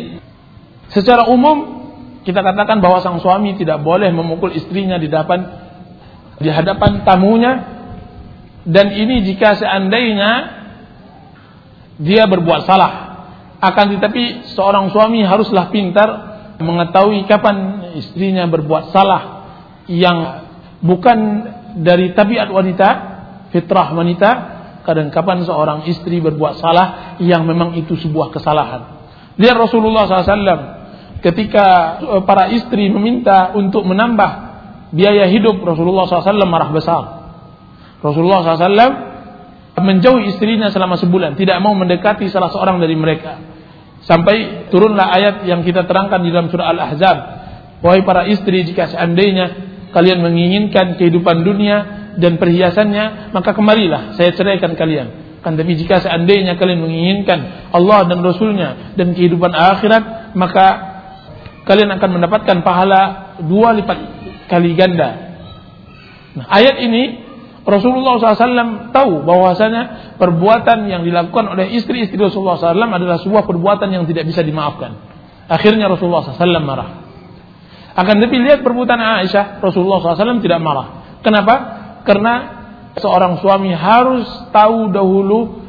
secara 0.95 1.27
umum 1.27 1.74
kita 2.25 2.41
katakan 2.41 2.81
bahwa 2.81 3.05
sang 3.05 3.21
suami 3.21 3.55
tidak 3.61 3.85
boleh 3.85 4.09
memukul 4.09 4.49
istrinya 4.57 4.97
di 4.97 5.13
depan 5.13 5.41
di 6.41 6.49
hadapan 6.49 7.05
tamunya. 7.05 7.53
Dan 8.65 8.97
ini 8.97 9.29
jika 9.29 9.61
seandainya 9.61 10.33
dia 12.01 12.25
berbuat 12.25 12.65
salah. 12.65 12.93
Akan 13.61 13.93
tetapi 13.93 14.49
seorang 14.57 14.89
suami 14.89 15.21
haruslah 15.21 15.69
pintar 15.69 16.09
mengetahui 16.61 17.29
kapan 17.29 17.93
istrinya 18.01 18.49
berbuat 18.49 18.89
salah 18.89 19.23
yang 19.85 20.49
bukan 20.81 21.19
dari 21.81 22.17
tabiat 22.17 22.49
wanita 22.49 22.89
fitrah 23.53 23.93
wanita 23.93 24.31
kadang 24.85 25.09
kapan 25.09 25.45
seorang 25.45 25.89
istri 25.89 26.21
berbuat 26.21 26.61
salah 26.61 27.17
yang 27.21 27.49
memang 27.49 27.73
itu 27.77 27.97
sebuah 27.97 28.33
kesalahan. 28.33 29.09
Lihat 29.41 29.57
Rasulullah 29.57 30.07
SAW 30.07 30.84
ketika 31.25 31.67
eh, 32.05 32.23
para 32.29 32.53
istri 32.53 32.93
meminta 32.93 33.57
untuk 33.57 33.89
menambah 33.89 34.31
biaya 34.93 35.25
hidup 35.33 35.59
Rasulullah 35.65 36.05
SAW 36.05 36.45
marah 36.45 36.71
besar. 36.71 37.03
Rasulullah 38.05 38.45
SAW 38.45 38.93
menjauhi 39.81 40.37
istrinya 40.37 40.69
selama 40.71 41.01
sebulan, 41.01 41.35
tidak 41.41 41.59
mau 41.65 41.73
mendekati 41.75 42.29
salah 42.29 42.53
seorang 42.53 42.79
dari 42.79 42.95
mereka. 42.95 43.41
Sampai 44.05 44.69
turunlah 44.69 45.09
ayat 45.17 45.35
yang 45.49 45.65
kita 45.65 45.89
terangkan 45.89 46.21
di 46.21 46.29
dalam 46.29 46.53
surah 46.53 46.77
Al-Ahzab. 46.77 47.19
Wahai 47.81 48.05
para 48.05 48.29
istri, 48.29 48.63
jika 48.69 48.93
seandainya 48.93 49.73
kalian 49.97 50.21
menginginkan 50.21 51.01
kehidupan 51.01 51.43
dunia 51.43 51.77
dan 52.21 52.37
perhiasannya, 52.37 53.33
maka 53.33 53.57
kemarilah 53.57 54.15
saya 54.15 54.37
ceraikan 54.37 54.77
kalian. 54.77 55.41
Kan 55.41 55.57
tapi 55.61 55.77
jika 55.77 56.01
seandainya 56.01 56.57
kalian 56.57 56.85
menginginkan 56.85 57.69
Allah 57.73 58.09
dan 58.09 58.21
Rasulnya 58.25 58.97
dan 58.97 59.13
kehidupan 59.17 59.53
akhirat, 59.53 60.37
maka 60.37 60.94
kalian 61.65 61.91
akan 61.97 62.11
mendapatkan 62.21 62.61
pahala 62.61 63.01
dua 63.45 63.73
lipat 63.77 63.99
kali 64.49 64.77
ganda. 64.77 65.11
Nah, 66.35 66.47
ayat 66.51 66.81
ini 66.85 67.25
Rasulullah 67.65 68.21
SAW 68.21 68.93
tahu 68.93 69.25
bahwasanya 69.25 70.15
perbuatan 70.21 70.85
yang 70.85 71.01
dilakukan 71.01 71.57
oleh 71.57 71.73
istri-istri 71.73 72.21
Rasulullah 72.21 72.61
SAW 72.61 72.77
adalah 72.77 73.17
sebuah 73.25 73.49
perbuatan 73.49 73.89
yang 73.89 74.05
tidak 74.05 74.29
bisa 74.29 74.45
dimaafkan. 74.45 75.01
Akhirnya 75.49 75.89
Rasulullah 75.89 76.29
SAW 76.29 76.61
marah. 76.61 76.89
Akan 77.95 78.21
tapi 78.21 78.37
lihat 78.43 78.61
perbuatan 78.61 79.01
Aisyah, 79.01 79.65
Rasulullah 79.65 80.03
SAW 80.03 80.45
tidak 80.45 80.61
marah. 80.61 81.19
Kenapa? 81.25 81.55
Karena 82.05 82.35
seorang 83.01 83.41
suami 83.41 83.73
harus 83.73 84.29
tahu 84.53 84.93
dahulu 84.93 85.65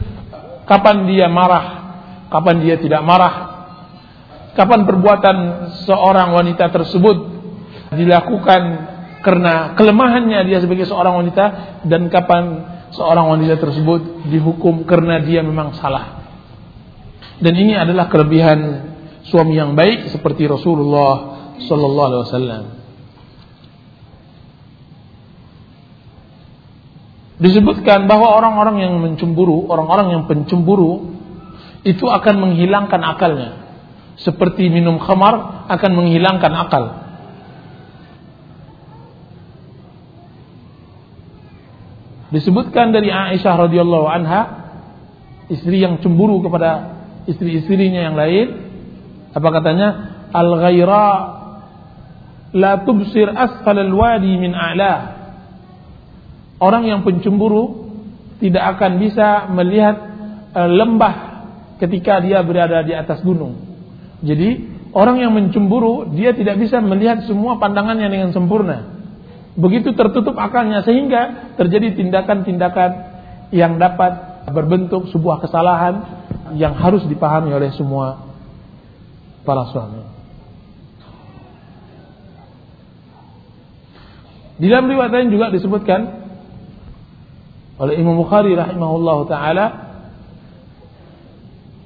kapan 0.68 1.08
dia 1.08 1.32
marah, 1.32 1.66
kapan 2.28 2.60
dia 2.60 2.76
tidak 2.76 3.06
marah, 3.08 3.55
kapan 4.56 4.88
perbuatan 4.88 5.38
seorang 5.84 6.32
wanita 6.32 6.72
tersebut 6.72 7.18
dilakukan 7.92 8.64
karena 9.20 9.76
kelemahannya 9.76 10.48
dia 10.48 10.64
sebagai 10.64 10.88
seorang 10.88 11.22
wanita 11.22 11.46
dan 11.86 12.08
kapan 12.08 12.44
seorang 12.96 13.36
wanita 13.36 13.60
tersebut 13.60 14.32
dihukum 14.32 14.88
karena 14.88 15.20
dia 15.20 15.44
memang 15.44 15.76
salah. 15.76 16.24
Dan 17.36 17.52
ini 17.52 17.76
adalah 17.76 18.08
kelebihan 18.08 18.60
suami 19.28 19.60
yang 19.60 19.76
baik 19.76 20.08
seperti 20.16 20.48
Rasulullah 20.48 21.14
sallallahu 21.60 22.08
alaihi 22.08 22.24
wasallam. 22.24 22.64
Disebutkan 27.36 28.08
bahwa 28.08 28.32
orang-orang 28.32 28.80
yang 28.80 28.96
mencemburu, 29.04 29.68
orang-orang 29.68 30.16
yang 30.16 30.24
pencemburu 30.24 31.12
itu 31.84 32.08
akan 32.08 32.36
menghilangkan 32.40 33.02
akalnya 33.04 33.65
seperti 34.16 34.72
minum 34.72 35.00
khamar 35.00 35.68
akan 35.68 35.92
menghilangkan 35.92 36.54
akal. 36.56 36.86
Disebutkan 42.32 42.92
dari 42.92 43.14
Aisyah 43.14 43.70
radhiyallahu 43.70 44.08
anha, 44.12 44.42
istri 45.48 45.84
yang 45.84 46.02
cemburu 46.02 46.44
kepada 46.44 47.00
istri-istrinya 47.30 48.12
yang 48.12 48.16
lain, 48.18 48.48
apa 49.32 49.48
katanya? 49.56 49.88
Al-ghaira 50.36 51.08
la 52.56 52.84
tubsir 52.84 53.32
asfal 53.32 53.78
al-wadi 53.80 54.36
min 54.36 54.52
a'la. 54.52 54.96
Orang 56.60 56.88
yang 56.88 57.04
pencemburu 57.04 57.92
tidak 58.40 58.80
akan 58.80 59.00
bisa 59.00 59.48
melihat 59.52 59.96
eh, 60.56 60.70
lembah 60.72 61.16
ketika 61.80 62.24
dia 62.24 62.40
berada 62.44 62.84
di 62.84 62.96
atas 62.96 63.20
gunung. 63.24 63.65
Jadi 64.26 64.50
orang 64.98 65.22
yang 65.22 65.32
mencemburu 65.38 66.10
dia 66.18 66.34
tidak 66.34 66.58
bisa 66.58 66.82
melihat 66.82 67.24
semua 67.30 67.62
pandangannya 67.62 68.10
dengan 68.10 68.34
sempurna. 68.34 68.98
Begitu 69.56 69.96
tertutup 69.96 70.36
akalnya 70.36 70.84
sehingga 70.84 71.56
terjadi 71.56 71.96
tindakan-tindakan 71.96 72.92
yang 73.54 73.78
dapat 73.80 74.44
berbentuk 74.52 75.08
sebuah 75.14 75.46
kesalahan 75.46 76.26
yang 76.58 76.76
harus 76.76 77.06
dipahami 77.08 77.54
oleh 77.54 77.72
semua 77.78 78.26
para 79.46 79.70
suami. 79.72 80.02
Di 84.56 84.68
dalam 84.72 84.88
riwayat 84.88 85.12
lain 85.12 85.30
juga 85.32 85.52
disebutkan 85.52 86.02
oleh 87.76 88.00
Imam 88.00 88.16
Bukhari 88.16 88.56
rahimahullahu 88.56 89.28
taala 89.28 89.66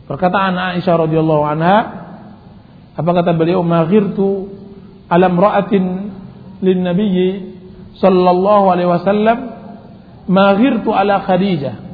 perkataan 0.05 0.53
Aisyah 0.77 0.95
radhiyallahu 1.05 1.43
anha 1.49 1.77
apa 2.99 3.09
kata 3.15 3.31
beliau? 3.31 3.63
Maghirtu 3.63 4.51
alam 5.07 5.39
ra'atin 5.39 6.11
lin 6.59 6.83
nabiyyi 6.83 7.55
sallallahu 7.95 8.65
alaihi 8.75 8.91
wasallam 8.91 9.37
maghirtu 10.27 10.91
ala 10.91 11.23
Khadijah. 11.23 11.87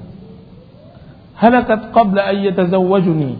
halakat 1.37 1.93
qabla 1.93 2.31
an 2.31 2.35
yatazawwajuni. 2.41 3.37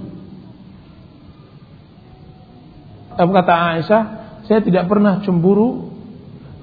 Apa 3.15 3.31
kata 3.31 3.53
Aisyah, 3.55 4.01
saya 4.45 4.59
tidak 4.59 4.91
pernah 4.91 5.23
cemburu 5.23 5.95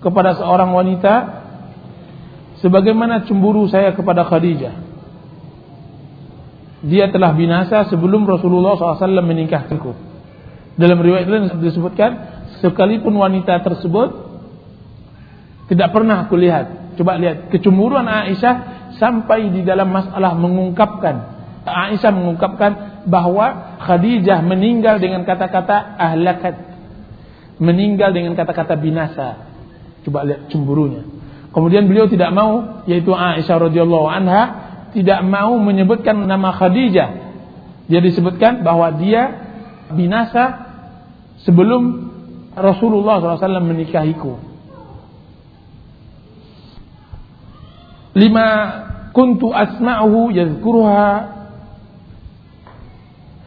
kepada 0.04 0.36
seorang 0.36 0.70
wanita 0.76 1.42
sebagaimana 2.60 3.24
cemburu 3.24 3.66
saya 3.66 3.90
kepada 3.96 4.22
Khadijah. 4.28 4.76
Dia 6.84 7.08
telah 7.10 7.32
binasa 7.32 7.88
sebelum 7.90 8.28
Rasulullah 8.28 8.76
SAW 8.76 9.24
menikahkanku. 9.24 10.11
Dalam 10.76 10.98
riwayat 11.04 11.28
lain 11.28 11.52
disebutkan, 11.60 12.10
sekalipun 12.64 13.12
wanita 13.12 13.60
tersebut 13.60 14.32
tidak 15.68 15.88
pernah 15.92 16.28
aku 16.28 16.36
lihat. 16.36 16.96
Coba 16.96 17.16
lihat 17.16 17.48
kecemburuan 17.48 18.04
Aisyah 18.04 18.54
sampai 19.00 19.48
di 19.48 19.64
dalam 19.64 19.88
masalah 19.88 20.36
mengungkapkan. 20.36 21.32
Aisyah 21.64 22.12
mengungkapkan 22.12 23.04
bahwa 23.08 23.78
Khadijah 23.80 24.44
meninggal 24.44 25.00
dengan 25.00 25.24
kata-kata 25.24 25.96
ahlakat. 25.96 26.54
Meninggal 27.62 28.12
dengan 28.12 28.36
kata-kata 28.36 28.76
binasa. 28.76 29.48
Coba 30.04 30.26
lihat 30.26 30.50
cemburunya. 30.52 31.06
Kemudian 31.52 31.84
beliau 31.84 32.08
tidak 32.08 32.32
mau 32.32 32.84
yaitu 32.88 33.12
Aisyah 33.12 33.56
radhiyallahu 33.68 34.08
anha 34.08 34.42
tidak 34.92 35.24
mau 35.24 35.56
menyebutkan 35.56 36.16
nama 36.28 36.52
Khadijah. 36.52 37.32
Dia 37.88 38.00
disebutkan 38.00 38.60
bahwa 38.60 38.92
dia 39.00 39.41
binasa 39.94 40.44
sebelum 41.44 42.12
Rasulullah 42.52 43.20
SAW 43.20 43.64
menikahiku. 43.64 44.36
Lima 48.12 48.48
kuntu 49.16 49.52
asma'uhu 49.52 50.36
yadhkuruha 50.36 51.04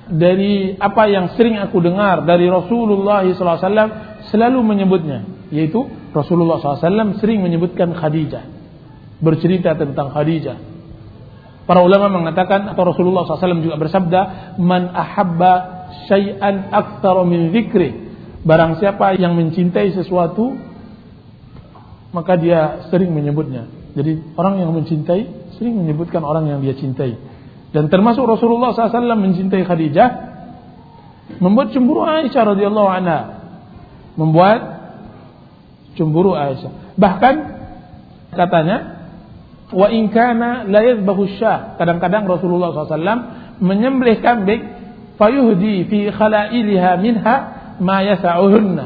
dari 0.09 0.77
apa 0.77 1.09
yang 1.09 1.33
sering 1.33 1.57
aku 1.57 1.81
dengar 1.81 2.25
dari 2.25 2.45
Rasulullah 2.45 3.25
SAW 3.25 4.29
selalu 4.29 4.59
menyebutnya 4.61 5.25
yaitu 5.49 5.85
Rasulullah 6.13 6.61
SAW 6.61 7.17
sering 7.17 7.41
menyebutkan 7.41 7.93
Khadijah 7.93 8.45
bercerita 9.21 9.73
tentang 9.73 10.13
Khadijah 10.13 10.57
para 11.65 11.81
ulama 11.81 12.09
mengatakan 12.21 12.69
atau 12.69 12.85
Rasulullah 12.85 13.25
SAW 13.25 13.65
juga 13.65 13.77
bersabda 13.81 14.21
man 14.61 14.93
ahabba 14.93 15.74
syai'an 16.07 16.71
aktsara 16.71 17.23
min 17.25 17.51
dzikri 17.51 17.89
barang 18.45 18.81
siapa 18.81 19.17
yang 19.17 19.33
mencintai 19.33 19.93
sesuatu 19.93 20.53
maka 22.13 22.39
dia 22.39 22.87
sering 22.89 23.11
menyebutnya 23.11 23.67
jadi 23.97 24.21
orang 24.37 24.61
yang 24.61 24.71
mencintai 24.71 25.53
sering 25.57 25.75
menyebutkan 25.75 26.21
orang 26.21 26.47
yang 26.47 26.59
dia 26.61 26.77
cintai 26.77 27.17
dan 27.75 27.91
termasuk 27.91 28.23
Rasulullah 28.23 28.71
SAW 28.71 29.19
mencintai 29.19 29.67
Khadijah 29.67 30.09
membuat 31.43 31.75
cemburu 31.75 32.07
Aisyah 32.07 32.43
radhiyallahu 32.55 32.89
anha 32.89 33.19
membuat 34.15 34.59
cemburu 35.99 36.35
Aisyah. 36.35 36.95
Bahkan 36.95 37.35
katanya 38.35 38.77
wa 39.75 39.87
in 39.91 40.11
kana 40.11 40.67
la 40.67 40.83
yadhbahu 40.83 41.35
syah. 41.39 41.75
Kadang-kadang 41.79 42.27
Rasulullah 42.27 42.71
SAW 42.71 43.59
menyembelih 43.59 44.19
kambing 44.19 44.61
fayuhdi 45.15 45.87
fi 45.87 45.99
khalailiha 46.11 46.91
minha 46.99 47.35
ma 47.79 48.03
yasa'uhunna. 48.03 48.85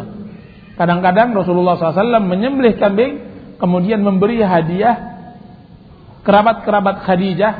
Kadang-kadang 0.79 1.35
Rasulullah 1.35 1.75
SAW 1.75 2.23
menyembelih 2.23 2.79
kambing 2.79 3.13
kemudian 3.59 3.99
memberi 3.99 4.39
hadiah 4.39 5.27
kerabat-kerabat 6.23 7.03
Khadijah 7.03 7.53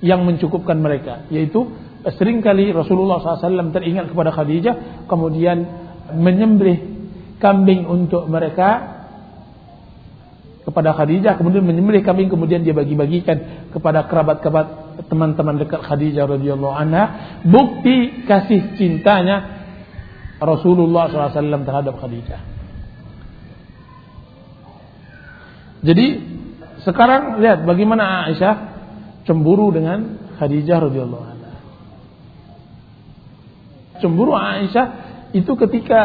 yang 0.00 0.26
mencukupkan 0.26 0.80
mereka 0.80 1.28
yaitu 1.30 1.70
sering 2.16 2.40
kali 2.40 2.72
Rasulullah 2.72 3.20
SAW 3.20 3.70
teringat 3.70 4.10
kepada 4.10 4.32
Khadijah 4.32 5.06
kemudian 5.06 5.58
menyembelih 6.16 6.78
kambing 7.38 7.84
untuk 7.84 8.26
mereka 8.26 8.98
kepada 10.64 10.96
Khadijah 10.96 11.36
kemudian 11.36 11.62
menyembelih 11.62 12.00
kambing 12.00 12.32
kemudian 12.32 12.64
dia 12.64 12.72
bagi-bagikan 12.72 13.70
kepada 13.76 14.08
kerabat-kerabat 14.08 14.79
teman-teman 15.08 15.60
dekat 15.60 15.82
Khadijah 15.84 16.26
radhiyallahu 16.26 16.74
anha 16.74 17.04
bukti 17.46 18.26
kasih 18.26 18.76
cintanya 18.78 19.60
Rasulullah 20.40 21.08
SAW 21.10 21.66
terhadap 21.66 21.94
Khadijah 22.00 22.40
jadi 25.80 26.06
sekarang 26.84 27.40
lihat 27.40 27.64
bagaimana 27.64 28.30
Aisyah 28.32 28.54
cemburu 29.28 29.72
dengan 29.72 30.16
Khadijah 30.40 30.78
radhiyallahu 30.90 31.24
anha 31.24 31.54
cemburu 34.00 34.32
Aisyah 34.32 34.86
itu 35.36 35.52
ketika 35.54 36.02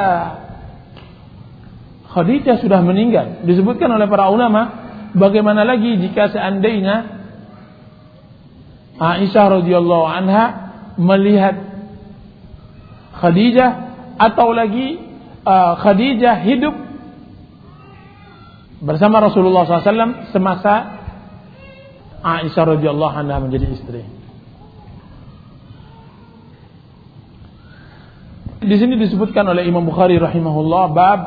Khadijah 2.16 2.64
sudah 2.64 2.80
meninggal. 2.80 3.44
Disebutkan 3.44 3.92
oleh 3.92 4.08
para 4.08 4.32
ulama, 4.32 4.62
bagaimana 5.12 5.68
lagi 5.68 6.00
jika 6.00 6.32
seandainya 6.32 7.15
Aisyah 8.96 9.62
radhiyallahu 9.62 10.06
anha 10.08 10.44
melihat 10.96 11.56
Khadijah 13.16 13.72
atau 14.16 14.56
lagi 14.56 15.00
uh, 15.44 15.74
Khadijah 15.80 16.36
hidup 16.48 16.76
bersama 18.80 19.24
Rasulullah 19.24 19.68
SAW 19.68 20.32
semasa 20.32 20.74
Aisyah 22.24 22.64
radhiyallahu 22.80 23.14
anha 23.16 23.38
menjadi 23.44 23.68
istri. 23.76 24.04
Di 28.66 28.76
sini 28.82 28.98
disebutkan 28.98 29.46
oleh 29.46 29.68
Imam 29.70 29.86
Bukhari 29.86 30.18
rahimahullah 30.18 30.84
bab 30.90 31.20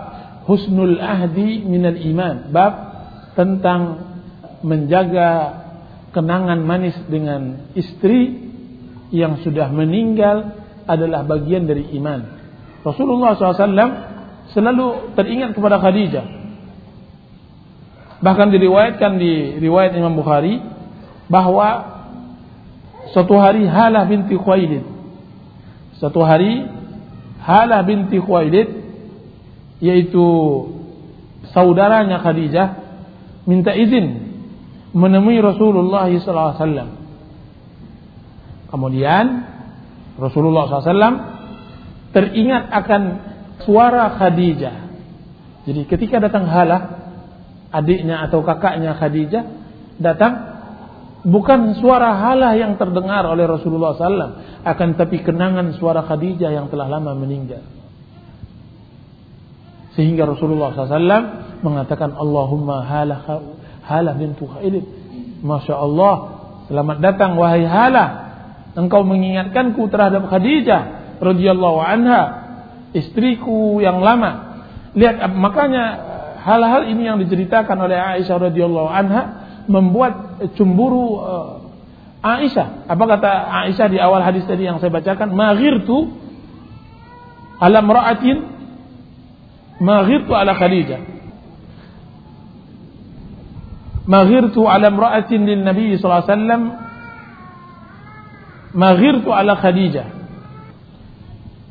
husnul 0.48 0.98
ahdi 0.98 1.62
minal 1.62 1.94
iman 1.94 2.50
bab 2.50 2.72
tentang 3.38 4.11
menjaga 4.66 5.67
kenangan 6.12 6.61
manis 6.64 6.97
dengan 7.07 7.73
istri 7.77 8.51
yang 9.12 9.40
sudah 9.40 9.73
meninggal 9.73 10.57
adalah 10.88 11.25
bagian 11.25 11.68
dari 11.68 11.92
iman. 12.01 12.21
Rasulullah 12.85 13.37
SAW 13.37 13.92
selalu 14.53 15.12
teringat 15.12 15.53
kepada 15.53 15.77
Khadijah. 15.81 16.27
Bahkan 18.18 18.49
diriwayatkan 18.51 19.12
di 19.21 19.62
riwayat 19.62 19.94
Imam 19.94 20.16
Bukhari 20.16 20.59
bahwa 21.29 21.99
suatu 23.12 23.37
hari 23.38 23.68
Halah 23.68 24.09
binti 24.09 24.35
Khuwailid 24.35 24.85
suatu 26.01 26.25
hari 26.25 26.66
Halah 27.42 27.85
binti 27.87 28.18
Khuwailid 28.18 28.68
yaitu 29.79 30.27
saudaranya 31.55 32.18
Khadijah 32.18 32.68
minta 33.47 33.73
izin 33.73 34.28
menemui 34.92 35.38
Rasulullah 35.40 36.09
SAW. 36.09 36.88
Kemudian 38.68 39.27
Rasulullah 40.20 40.68
SAW 40.68 41.16
teringat 42.12 42.68
akan 42.72 43.03
suara 43.64 44.16
Khadijah. 44.16 44.77
Jadi 45.68 45.85
ketika 45.85 46.20
datang 46.20 46.48
Halah, 46.48 46.83
adiknya 47.72 48.24
atau 48.24 48.40
kakaknya 48.40 48.96
Khadijah 48.96 49.44
datang, 50.01 50.33
bukan 51.24 51.77
suara 51.81 52.16
Halah 52.16 52.57
yang 52.57 52.81
terdengar 52.81 53.24
oleh 53.29 53.44
Rasulullah 53.44 53.96
SAW, 53.96 54.64
akan 54.64 54.88
tapi 54.96 55.20
kenangan 55.20 55.77
suara 55.77 56.05
Khadijah 56.05 56.53
yang 56.53 56.72
telah 56.72 56.88
lama 56.88 57.12
meninggal. 57.16 57.64
Sehingga 59.98 60.31
Rasulullah 60.31 60.70
SAW 60.79 61.59
mengatakan 61.59 62.14
Allahumma 62.14 62.87
halah 62.87 63.42
Halah 63.88 64.12
bintu 64.12 64.44
Khailid. 64.44 64.85
Masya 65.40 65.74
Allah. 65.81 66.14
Selamat 66.68 67.01
datang 67.01 67.40
wahai 67.40 67.64
Halah. 67.64 68.09
Engkau 68.77 69.01
mengingatkanku 69.03 69.88
terhadap 69.88 70.29
Khadijah 70.29 71.16
radhiyallahu 71.18 71.81
anha, 71.81 72.22
istriku 72.92 73.81
yang 73.81 74.05
lama. 74.05 74.61
Lihat 74.92 75.24
makanya 75.35 75.85
hal-hal 76.44 76.87
ini 76.87 77.09
yang 77.09 77.18
diceritakan 77.18 77.74
oleh 77.74 77.96
Aisyah 77.96 78.37
radhiyallahu 78.53 78.88
anha 78.92 79.22
membuat 79.66 80.44
cemburu 80.55 81.18
eh, 81.24 81.48
Aisyah. 82.22 82.87
Apa 82.87 83.05
kata 83.16 83.31
Aisyah 83.66 83.88
di 83.88 83.98
awal 83.98 84.22
hadis 84.22 84.44
tadi 84.44 84.68
yang 84.68 84.79
saya 84.79 84.92
bacakan? 84.92 85.33
Maghirtu 85.33 86.12
ala 87.59 87.83
maghir 89.79 90.20
tu 90.27 90.33
ala 90.35 90.55
Khadijah 90.55 91.17
maghirtu 94.09 94.64
ala 94.64 94.88
imra'atin 94.88 95.44
lin 95.44 95.61
nabi 95.62 95.94
sallallahu 95.94 96.25
alaihi 96.25 96.33
wasallam. 96.33 96.62
Maghirtu 98.73 99.29
ala 99.29 99.53
khadijah. 99.61 100.09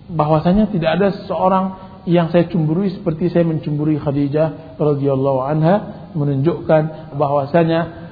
Bahwasanya 0.08 0.71
tidak 0.71 0.89
ada 1.02 1.08
seorang 1.28 1.88
yang 2.08 2.32
saya 2.32 2.47
cemburui 2.47 2.88
seperti 2.95 3.28
saya 3.28 3.43
mencemburui 3.43 4.00
Khadijah 4.00 4.80
radhiyallahu 4.80 5.43
anha 5.43 6.08
menunjukkan 6.15 7.12
bahwasanya 7.19 8.08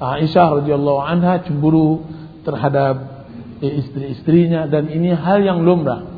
Aisyah 0.00 0.64
radhiyallahu 0.64 1.00
anha 1.04 1.44
cemburu 1.44 2.08
terhadap 2.48 3.26
eh, 3.60 3.84
istri-istrinya 3.84 4.64
dan 4.72 4.88
ini 4.88 5.12
hal 5.12 5.44
yang 5.44 5.60
lumrah. 5.60 6.08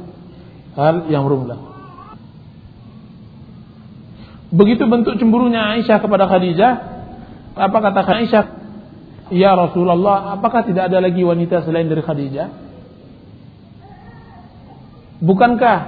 Hal 0.79 1.11
yang 1.11 1.27
lumrah. 1.27 1.59
Begitu 4.55 4.87
bentuk 4.87 5.19
cemburunya 5.19 5.67
Aisyah 5.79 5.99
kepada 5.99 6.31
Khadijah 6.31 7.00
apa 7.61 7.77
kata 7.79 8.01
Aisyah? 8.01 8.45
Ya 9.31 9.55
Rasulullah, 9.55 10.35
apakah 10.35 10.67
tidak 10.67 10.91
ada 10.91 10.99
lagi 10.99 11.23
wanita 11.23 11.63
selain 11.63 11.87
dari 11.87 12.03
Khadijah? 12.03 12.49
Bukankah 15.21 15.79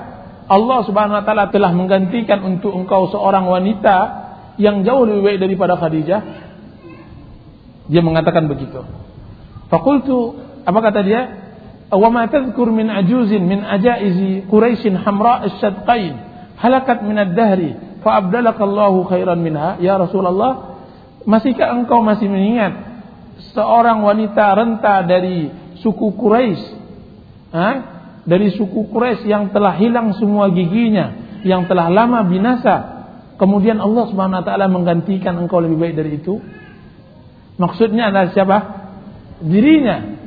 Allah 0.47 0.79
Subhanahu 0.87 1.19
wa 1.19 1.25
taala 1.25 1.49
telah 1.51 1.73
menggantikan 1.75 2.45
untuk 2.45 2.77
engkau 2.77 3.09
seorang 3.11 3.49
wanita 3.49 3.97
yang 4.61 4.85
jauh 4.87 5.09
lebih 5.09 5.23
baik 5.25 5.39
daripada 5.43 5.75
Khadijah? 5.75 6.21
Dia 7.91 8.03
mengatakan 8.05 8.47
begitu. 8.47 8.85
Fakultu, 9.73 10.39
apa 10.63 10.79
kata 10.79 11.01
dia? 11.03 11.23
Wa 11.91 12.09
ma 12.15 12.31
tadhkur 12.31 12.71
min 12.71 12.89
ajuzin 12.89 13.43
min 13.43 13.67
ajaizi 13.67 14.47
Quraisyin 14.47 14.97
hamra 15.03 15.45
asyadqain 15.51 16.15
halakat 16.57 17.03
min 17.05 17.19
ad-dahri 17.19 18.01
fa 18.01 18.23
abdalakallahu 18.23 19.11
khairan 19.11 19.43
minha 19.43 19.77
ya 19.83 19.99
Rasulullah 19.99 20.72
masihkah 21.25 21.75
engkau 21.75 22.03
masih 22.03 22.29
mengingat 22.31 22.73
seorang 23.53 24.03
wanita 24.03 24.45
renta 24.55 25.03
dari 25.03 25.51
suku 25.83 26.15
Quraisy? 26.15 26.65
Dari 28.23 28.49
suku 28.55 28.87
Quraisy 28.87 29.27
yang 29.27 29.51
telah 29.51 29.75
hilang 29.77 30.15
semua 30.15 30.51
giginya 30.55 31.39
yang 31.43 31.67
telah 31.67 31.91
lama 31.91 32.23
binasa. 32.23 33.05
Kemudian 33.37 33.83
Allah 33.83 34.07
Subhanahu 34.07 34.41
wa 34.43 34.47
taala 34.47 34.71
menggantikan 34.71 35.35
engkau 35.35 35.59
lebih 35.59 35.79
baik 35.79 35.95
dari 35.99 36.11
itu. 36.23 36.39
Maksudnya 37.59 38.15
adalah 38.15 38.31
siapa? 38.31 38.59
Dirinya. 39.43 40.23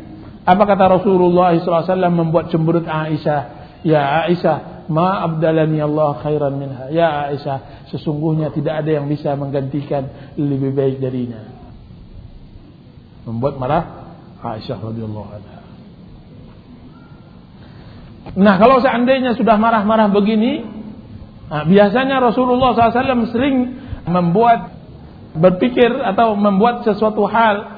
Apa 0.46 0.64
kata 0.68 1.00
Rasulullah 1.00 1.56
SAW 1.58 2.12
membuat 2.12 2.52
cemberut 2.52 2.86
Aisyah? 2.86 3.42
Ya 3.88 4.28
Aisyah, 4.28 4.75
ma 4.88 5.26
abdalani 5.26 5.82
Allah 5.82 6.20
khairan 6.22 6.54
minha. 6.58 6.90
Ya 6.94 7.30
Aisyah, 7.32 7.90
sesungguhnya 7.94 8.54
tidak 8.54 8.86
ada 8.86 9.02
yang 9.02 9.10
bisa 9.10 9.34
menggantikan 9.34 10.34
lebih 10.38 10.72
baik 10.74 10.98
darinya. 11.02 11.42
Membuat 13.26 13.58
marah 13.58 13.84
Aisyah 14.46 14.78
radhiyallahu 14.78 15.30
anha. 15.34 15.58
Nah, 18.36 18.56
kalau 18.58 18.82
seandainya 18.82 19.38
sudah 19.38 19.56
marah-marah 19.56 20.10
begini, 20.10 20.66
nah, 21.46 21.64
biasanya 21.64 22.18
Rasulullah 22.20 22.74
SAW 22.74 23.30
sering 23.30 23.56
membuat 24.10 24.74
berpikir 25.38 25.94
atau 26.02 26.34
membuat 26.34 26.82
sesuatu 26.88 27.30
hal 27.30 27.76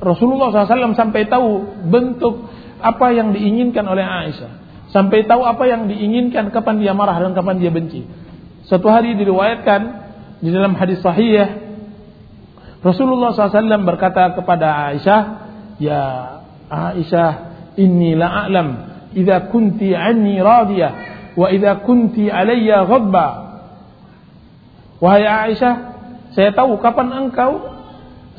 Rasulullah 0.00 0.52
SAW 0.52 0.96
sampai 0.96 1.28
tahu 1.28 1.64
bentuk 1.88 2.48
apa 2.80 3.12
yang 3.12 3.36
diinginkan 3.36 3.84
oleh 3.84 4.04
Aisyah. 4.04 4.59
Sampai 4.90 5.22
tahu 5.22 5.46
apa 5.46 5.64
yang 5.70 5.86
diinginkan, 5.86 6.50
kapan 6.50 6.82
dia 6.82 6.90
marah 6.90 7.18
dan 7.22 7.30
kapan 7.34 7.62
dia 7.62 7.70
benci. 7.70 8.02
Satu 8.66 8.90
hari 8.90 9.14
diriwayatkan 9.14 9.80
di 10.42 10.50
dalam 10.50 10.74
hadis 10.74 10.98
sahih 11.02 11.70
Rasulullah 12.80 13.36
SAW 13.36 13.84
berkata 13.84 14.32
kepada 14.32 14.88
Aisyah, 14.92 15.20
Ya 15.80 16.00
Aisyah, 16.72 17.32
inni 17.76 18.16
la'alam 18.16 18.88
idza 19.12 19.52
kunti 19.52 19.92
anni 19.92 20.40
radiyah 20.40 20.92
wa 21.36 21.46
idza 21.52 21.84
kunti 21.84 22.32
alayya 22.32 22.88
ghadba. 22.88 23.28
Wahai 25.00 25.24
Aisyah, 25.24 25.74
saya 26.32 26.56
tahu 26.56 26.80
kapan 26.80 27.12
engkau 27.12 27.80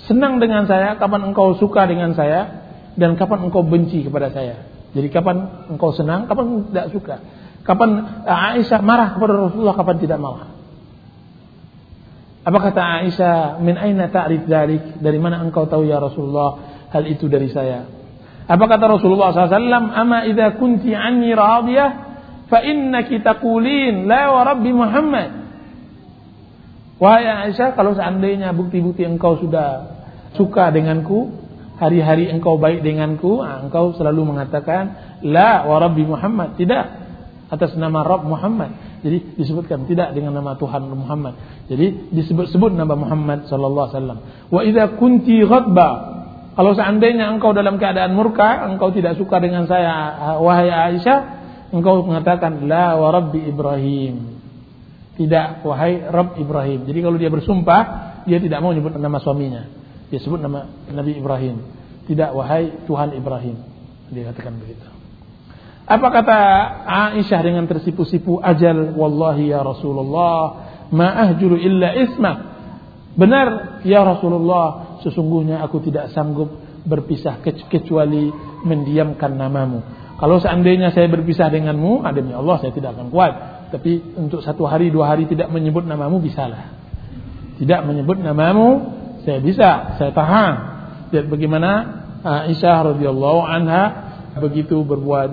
senang 0.10 0.42
dengan 0.42 0.66
saya, 0.66 0.98
kapan 0.98 1.30
engkau 1.30 1.54
suka 1.62 1.86
dengan 1.86 2.18
saya, 2.18 2.66
dan 2.98 3.14
kapan 3.18 3.46
engkau 3.50 3.62
benci 3.62 4.06
kepada 4.10 4.34
saya. 4.34 4.71
Jadi 4.92 5.08
kapan 5.08 5.68
engkau 5.72 5.96
senang, 5.96 6.28
kapan 6.28 6.68
tidak 6.68 6.88
suka. 6.92 7.16
Kapan 7.64 8.24
Aisyah 8.28 8.82
marah 8.84 9.16
kepada 9.16 9.34
Rasulullah, 9.38 9.76
kapan 9.78 9.96
tidak 10.02 10.20
marah. 10.20 10.50
Apa 12.42 12.58
kata 12.58 12.82
Aisyah? 13.06 13.62
Min 13.62 13.78
aina 13.78 14.10
ta'rif 14.10 14.50
dzalik? 14.50 15.00
Dari 15.00 15.20
mana 15.22 15.40
engkau 15.46 15.70
tahu 15.70 15.86
ya 15.86 16.02
Rasulullah 16.02 16.58
hal 16.90 17.06
itu 17.08 17.30
dari 17.30 17.48
saya? 17.54 17.88
Apa 18.50 18.66
kata 18.68 19.00
Rasulullah 19.00 19.32
SAW? 19.32 19.72
Ama 19.96 20.28
idza 20.28 20.58
kunti 20.58 20.92
anni 20.92 21.32
radiyah 21.32 21.90
fa 22.52 22.60
innaki 22.66 23.24
taqulin 23.24 24.10
la 24.10 24.34
wa 24.34 24.42
rabbi 24.44 24.72
Muhammad. 24.76 25.30
Wahai 27.02 27.50
Aisyah, 27.50 27.74
kalau 27.74 27.98
seandainya 27.98 28.54
bukti-bukti 28.54 29.02
engkau 29.08 29.40
sudah 29.40 29.98
suka 30.38 30.70
denganku, 30.70 31.41
hari-hari 31.82 32.30
engkau 32.30 32.62
baik 32.62 32.86
denganku, 32.86 33.42
ah, 33.42 33.66
engkau 33.66 33.98
selalu 33.98 34.22
mengatakan 34.30 35.18
la 35.26 35.66
wa 35.66 35.82
rabbi 35.82 36.06
Muhammad, 36.06 36.54
tidak 36.62 37.02
atas 37.50 37.74
nama 37.74 38.06
Rabb 38.06 38.30
Muhammad. 38.30 39.02
Jadi 39.02 39.36
disebutkan 39.36 39.90
tidak 39.90 40.14
dengan 40.14 40.38
nama 40.38 40.54
Tuhan 40.56 40.86
Muhammad. 40.94 41.66
Jadi 41.66 42.14
disebut-sebut 42.14 42.72
nama 42.78 42.94
Muhammad 42.94 43.50
sallallahu 43.50 43.86
alaihi 43.90 43.98
wasallam. 43.98 44.20
Wa 44.54 44.62
idza 44.62 44.84
kunti 44.96 45.42
ghadba 45.42 45.90
kalau 46.52 46.78
seandainya 46.78 47.32
engkau 47.32 47.56
dalam 47.56 47.82
keadaan 47.82 48.14
murka, 48.14 48.68
engkau 48.70 48.94
tidak 48.94 49.18
suka 49.18 49.42
dengan 49.42 49.66
saya 49.66 49.90
ah, 49.90 50.38
wahai 50.38 50.70
Aisyah, 50.70 51.20
engkau 51.74 52.06
mengatakan 52.06 52.70
la 52.70 52.94
wa 53.00 53.10
rabbi 53.10 53.42
Ibrahim. 53.42 54.38
Tidak, 55.12 55.68
wahai 55.68 56.08
Rabb 56.08 56.40
Ibrahim. 56.40 56.88
Jadi 56.88 57.00
kalau 57.04 57.18
dia 57.20 57.28
bersumpah, 57.28 57.84
dia 58.24 58.40
tidak 58.40 58.64
mau 58.64 58.72
menyebut 58.72 58.96
nama 58.96 59.20
suaminya. 59.20 59.81
Dia 60.12 60.20
sebut 60.20 60.44
nama 60.44 60.68
Nabi 60.92 61.16
Ibrahim. 61.16 61.64
Tidak, 62.06 62.36
wahai 62.36 62.84
Tuhan 62.84 63.16
Ibrahim. 63.16 63.56
Dia 64.12 64.28
katakan 64.30 64.60
begitu. 64.60 64.84
Apa 65.88 66.08
kata 66.12 66.40
Aisyah 67.16 67.42
dengan 67.42 67.66
tersipu-sipu 67.66 68.40
ajal 68.44 68.96
wallahi 68.96 69.50
ya 69.50 69.64
Rasulullah 69.64 70.40
ma 70.92 71.08
ahjuru 71.28 71.56
illa 71.56 71.96
isma. 71.96 72.32
Benar 73.12 73.80
ya 73.84 74.04
Rasulullah, 74.08 75.00
sesungguhnya 75.04 75.60
aku 75.64 75.84
tidak 75.84 76.16
sanggup 76.16 76.48
berpisah 76.88 77.44
kecuali 77.44 78.32
mendiamkan 78.64 79.36
namamu. 79.36 79.84
Kalau 80.16 80.38
seandainya 80.38 80.94
saya 80.94 81.10
berpisah 81.10 81.50
denganmu, 81.50 82.06
demi 82.14 82.32
Allah 82.32 82.62
saya 82.62 82.72
tidak 82.72 82.94
akan 82.94 83.10
kuat. 83.10 83.34
Tapi 83.74 84.16
untuk 84.20 84.44
satu 84.44 84.68
hari 84.68 84.92
dua 84.92 85.12
hari 85.12 85.26
tidak 85.26 85.50
menyebut 85.50 85.88
namamu 85.88 86.22
bisalah. 86.22 86.72
Tidak 87.58 87.82
menyebut 87.84 88.20
namamu 88.20 88.91
saya 89.22 89.40
bisa, 89.42 90.00
saya 90.02 90.12
tahan. 90.14 90.54
Lihat 91.14 91.28
bagaimana 91.30 91.72
Aisyah 92.22 92.96
radhiyallahu 92.96 93.40
anha 93.46 93.84
begitu 94.40 94.82
berbuat 94.86 95.30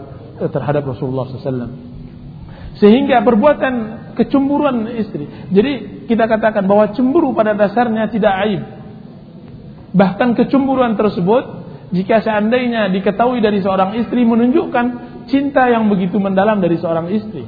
terhadap 0.51 0.89
Rasulullah 0.89 1.29
SAW. 1.29 1.71
Sehingga 2.79 3.23
perbuatan 3.27 3.75
kecemburuan 4.15 4.87
istri. 4.99 5.27
Jadi 5.51 6.05
kita 6.07 6.27
katakan 6.27 6.67
bahwa 6.67 6.91
cemburu 6.95 7.35
pada 7.35 7.55
dasarnya 7.55 8.11
tidak 8.11 8.35
aib. 8.47 8.63
Bahkan 9.95 10.37
kecemburuan 10.37 10.95
tersebut 10.95 11.45
jika 11.91 12.21
seandainya 12.21 12.93
diketahui 12.93 13.41
dari 13.41 13.65
seorang 13.65 13.97
istri 13.99 14.23
menunjukkan 14.23 14.87
cinta 15.31 15.73
yang 15.73 15.89
begitu 15.89 16.21
mendalam 16.21 16.61
dari 16.61 16.77
seorang 16.77 17.09
istri. 17.09 17.47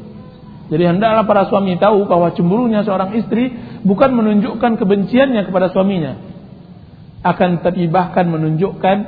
Jadi 0.71 0.85
hendaklah 0.87 1.27
para 1.27 1.43
suami 1.51 1.75
tahu 1.83 2.07
bahwa 2.07 2.31
cemburunya 2.31 2.87
seorang 2.87 3.19
istri 3.19 3.51
bukan 3.83 4.15
menunjukkan 4.15 4.79
kebenciannya 4.79 5.43
kepada 5.51 5.75
suaminya. 5.75 6.30
Akan 7.21 7.61
tapi 7.61 7.85
bahkan 7.87 8.29
menunjukkan 8.33 8.99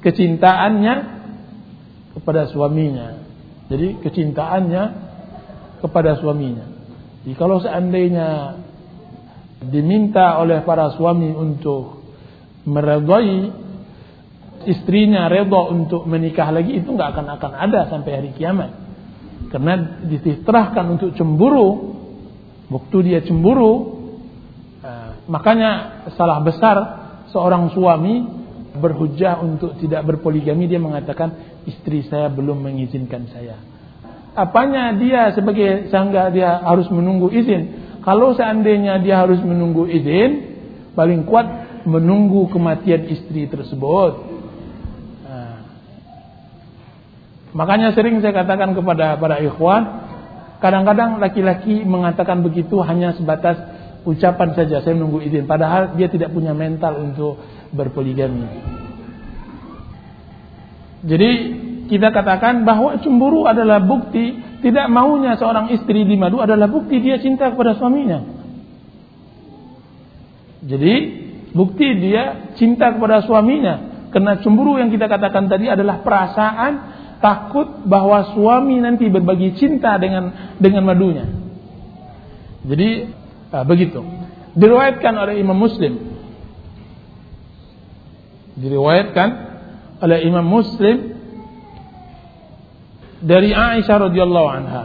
kecintaannya 0.00 0.94
kepada 2.16 2.48
suaminya. 2.48 3.20
Jadi 3.68 4.00
kecintaannya 4.00 4.82
kepada 5.84 6.16
suaminya. 6.16 6.66
Jadi 7.22 7.34
kalau 7.36 7.60
seandainya 7.60 8.58
diminta 9.68 10.38
oleh 10.38 10.62
para 10.64 10.94
suami 10.94 11.34
untuk 11.34 12.00
meredai 12.64 13.50
istrinya 14.68 15.26
redha 15.26 15.60
untuk 15.70 16.04
menikah 16.04 16.52
lagi 16.52 16.78
itu 16.78 16.88
nggak 16.92 17.10
akan 17.14 17.26
akan 17.38 17.52
ada 17.56 17.80
sampai 17.90 18.10
hari 18.16 18.30
kiamat. 18.36 18.70
Karena 19.48 20.02
difitrahkan 20.04 20.84
untuk 20.98 21.14
cemburu, 21.16 21.94
waktu 22.68 22.96
dia 23.06 23.20
cemburu, 23.24 23.97
makanya 25.28 26.02
salah 26.16 26.40
besar 26.40 26.76
seorang 27.30 27.70
suami 27.76 28.24
berhujah 28.78 29.42
untuk 29.44 29.76
tidak 29.78 30.06
berpoligami 30.06 30.66
dia 30.66 30.80
mengatakan 30.80 31.60
istri 31.68 32.06
saya 32.08 32.32
belum 32.32 32.64
mengizinkan 32.64 33.28
saya. 33.30 33.60
Apanya 34.38 34.94
dia 34.94 35.34
sebagai 35.34 35.90
sangga 35.90 36.30
dia 36.30 36.62
harus 36.62 36.86
menunggu 36.88 37.28
izin. 37.28 37.90
Kalau 38.06 38.32
seandainya 38.32 39.02
dia 39.02 39.20
harus 39.20 39.42
menunggu 39.42 39.84
izin, 39.90 40.30
paling 40.94 41.26
kuat 41.26 41.46
menunggu 41.84 42.46
kematian 42.48 43.04
istri 43.10 43.50
tersebut. 43.50 44.38
Makanya 47.56 47.96
sering 47.96 48.20
saya 48.22 48.30
katakan 48.36 48.76
kepada 48.76 49.18
para 49.18 49.40
ikhwan, 49.42 49.82
kadang-kadang 50.62 51.18
laki-laki 51.18 51.82
mengatakan 51.82 52.44
begitu 52.44 52.78
hanya 52.84 53.16
sebatas 53.16 53.56
ucapan 54.06 54.54
saja, 54.54 54.82
saya 54.82 54.94
menunggu 54.94 55.24
izin. 55.24 55.48
Padahal 55.48 55.98
dia 55.98 56.10
tidak 56.10 56.30
punya 56.30 56.54
mental 56.54 56.98
untuk 57.02 57.40
berpoligami. 57.72 58.46
Jadi 61.06 61.30
kita 61.88 62.10
katakan 62.10 62.66
bahwa 62.66 62.98
cemburu 63.00 63.46
adalah 63.46 63.80
bukti 63.80 64.36
tidak 64.60 64.90
maunya 64.90 65.38
seorang 65.38 65.70
istri 65.70 66.02
di 66.02 66.18
madu 66.18 66.42
adalah 66.42 66.66
bukti 66.66 66.98
dia 66.98 67.22
cinta 67.22 67.54
kepada 67.54 67.78
suaminya. 67.78 68.20
Jadi 70.66 70.94
bukti 71.54 71.86
dia 72.02 72.52
cinta 72.58 72.92
kepada 72.92 73.22
suaminya 73.24 74.06
karena 74.10 74.42
cemburu 74.42 74.76
yang 74.76 74.90
kita 74.90 75.06
katakan 75.06 75.46
tadi 75.46 75.70
adalah 75.70 76.02
perasaan 76.02 76.72
takut 77.22 77.86
bahwa 77.86 78.34
suami 78.34 78.82
nanti 78.82 79.06
berbagi 79.06 79.54
cinta 79.54 79.94
dengan 79.96 80.56
dengan 80.58 80.82
madunya. 80.82 81.26
Jadi 82.66 82.90
nah, 83.52 83.64
begitu. 83.64 84.00
Diriwayatkan 84.58 85.14
oleh 85.14 85.34
Imam 85.38 85.58
Muslim. 85.58 85.94
Diriwayatkan 88.58 89.28
oleh 90.02 90.18
Imam 90.26 90.46
Muslim 90.46 91.18
dari 93.22 93.50
Aisyah 93.54 93.96
radhiyallahu 94.10 94.48
anha. 94.48 94.84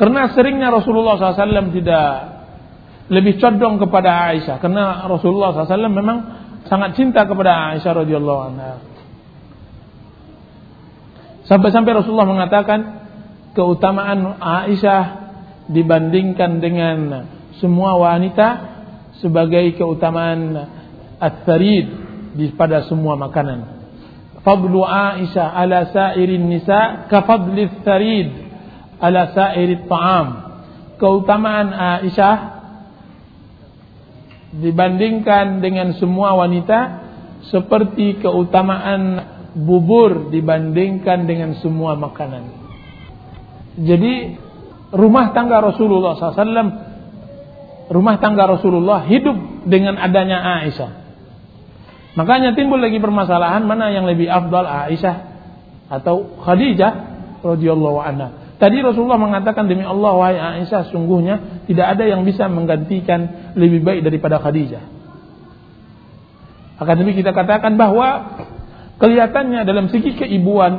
Karena 0.00 0.32
seringnya 0.32 0.72
Rasulullah 0.72 1.20
SAW 1.20 1.70
tidak 1.70 2.08
lebih 3.12 3.36
condong 3.36 3.76
kepada 3.76 4.32
Aisyah 4.32 4.56
karena 4.56 5.04
Rasulullah 5.04 5.52
SAW 5.52 5.92
memang 5.92 6.18
sangat 6.64 6.96
cinta 6.96 7.28
kepada 7.28 7.76
Aisyah 7.76 7.92
radhiyallahu 8.02 8.40
anha. 8.52 8.72
Sampai-sampai 11.44 11.92
Rasulullah 11.92 12.28
mengatakan 12.28 12.80
keutamaan 13.52 14.40
Aisyah 14.40 15.21
dibandingkan 15.70 16.58
dengan 16.58 16.98
semua 17.62 17.94
wanita 17.98 18.48
sebagai 19.22 19.78
keutamaan 19.78 20.66
at-tharid 21.22 21.86
pada 22.58 22.88
semua 22.88 23.14
makanan 23.14 23.82
fadlu 24.42 24.82
Aisyah 24.82 25.54
ala 25.54 25.90
sairin 25.94 26.50
nisa 26.50 27.06
ka 27.06 27.22
fadli 27.22 27.70
tharid 27.86 28.28
ala 28.98 29.30
sairit 29.30 29.86
ta'am 29.86 30.28
keutamaan 30.98 31.70
Aisyah 31.70 32.38
dibandingkan 34.52 35.64
dengan 35.64 35.96
semua 35.96 36.36
wanita 36.36 37.02
seperti 37.48 38.20
keutamaan 38.20 39.32
bubur 39.56 40.28
dibandingkan 40.28 41.24
dengan 41.24 41.56
semua 41.60 41.96
makanan. 41.96 42.60
Jadi 43.80 44.36
rumah 44.92 45.32
tangga 45.32 45.58
Rasulullah 45.64 46.14
SAW, 46.14 46.68
rumah 47.88 48.16
tangga 48.20 48.44
Rasulullah 48.46 49.08
hidup 49.08 49.66
dengan 49.66 49.96
adanya 49.96 50.62
Aisyah. 50.62 50.90
Makanya 52.12 52.52
timbul 52.52 52.76
lagi 52.76 53.00
permasalahan 53.00 53.64
mana 53.64 53.88
yang 53.88 54.04
lebih 54.04 54.28
afdal 54.28 54.68
Aisyah 54.68 55.16
atau 55.88 56.36
Khadijah 56.44 56.92
radhiyallahu 57.40 57.98
anha. 58.04 58.28
Tadi 58.60 58.78
Rasulullah 58.78 59.18
mengatakan 59.18 59.66
demi 59.66 59.82
Allah 59.82 60.12
wahai 60.14 60.38
Aisyah 60.38 60.92
sungguhnya 60.92 61.66
tidak 61.66 61.98
ada 61.98 62.04
yang 62.06 62.22
bisa 62.22 62.46
menggantikan 62.46 63.52
lebih 63.58 63.82
baik 63.82 64.06
daripada 64.06 64.38
Khadijah. 64.38 64.84
Akan 66.78 66.94
demi 67.00 67.16
kita 67.16 67.34
katakan 67.34 67.74
bahwa 67.74 68.38
kelihatannya 69.02 69.66
dalam 69.66 69.90
segi 69.90 70.14
keibuan, 70.14 70.72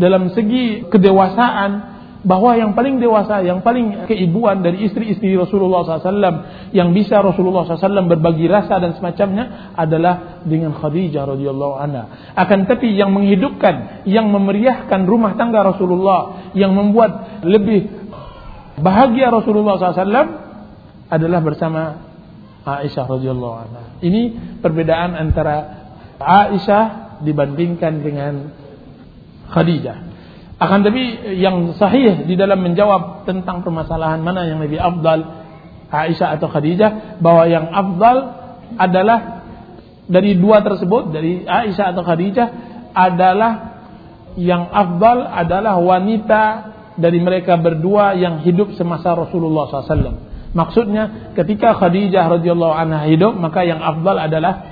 dalam 0.00 0.34
segi 0.34 0.88
kedewasaan 0.88 1.97
bahwa 2.18 2.58
yang 2.58 2.74
paling 2.74 2.98
dewasa, 2.98 3.46
yang 3.46 3.62
paling 3.62 4.10
keibuan 4.10 4.58
dari 4.58 4.90
istri-istri 4.90 5.38
Rasulullah 5.38 5.86
SAW 5.86 6.74
yang 6.74 6.90
bisa 6.90 7.22
Rasulullah 7.22 7.62
SAW 7.62 8.10
berbagi 8.10 8.50
rasa 8.50 8.82
dan 8.82 8.98
semacamnya 8.98 9.70
adalah 9.78 10.42
dengan 10.42 10.74
Khadijah 10.74 11.30
radhiyallahu 11.30 11.74
anha. 11.78 12.34
Akan 12.34 12.66
tapi 12.66 12.90
yang 12.98 13.14
menghidupkan, 13.14 14.02
yang 14.10 14.26
memeriahkan 14.34 15.06
rumah 15.06 15.38
tangga 15.38 15.62
Rasulullah, 15.62 16.50
yang 16.58 16.74
membuat 16.74 17.42
lebih 17.46 17.86
bahagia 18.82 19.30
Rasulullah 19.30 19.78
SAW 19.78 20.26
adalah 21.06 21.40
bersama 21.40 21.82
Aisyah 22.66 23.06
radhiyallahu 23.06 23.56
anha. 23.62 23.82
Ini 24.02 24.22
perbedaan 24.58 25.14
antara 25.14 25.56
Aisyah 26.18 27.22
dibandingkan 27.22 27.94
dengan 28.02 28.34
Khadijah. 29.54 30.07
Akan 30.58 30.82
tapi 30.82 31.38
yang 31.38 31.70
sahih 31.78 32.26
di 32.26 32.34
dalam 32.34 32.58
menjawab 32.58 33.22
tentang 33.30 33.62
permasalahan 33.62 34.18
mana 34.18 34.42
yang 34.42 34.58
lebih 34.58 34.82
afdal 34.82 35.46
Aisyah 35.88 36.34
atau 36.34 36.50
Khadijah 36.50 37.22
bahwa 37.22 37.46
yang 37.46 37.70
afdal 37.70 38.16
adalah 38.74 39.46
dari 40.10 40.34
dua 40.34 40.60
tersebut 40.66 41.14
dari 41.14 41.46
Aisyah 41.46 41.94
atau 41.94 42.02
Khadijah 42.02 42.46
adalah 42.90 43.52
yang 44.34 44.66
afdal 44.66 45.30
adalah 45.30 45.78
wanita 45.78 46.42
dari 46.98 47.22
mereka 47.22 47.54
berdua 47.54 48.18
yang 48.18 48.42
hidup 48.42 48.74
semasa 48.74 49.14
Rasulullah 49.14 49.70
SAW. 49.70 50.26
Maksudnya 50.58 51.32
ketika 51.38 51.78
Khadijah 51.78 52.26
radhiyallahu 52.40 52.74
anha 52.74 53.06
hidup 53.06 53.38
maka 53.38 53.62
yang 53.62 53.78
afdal 53.78 54.18
adalah 54.18 54.66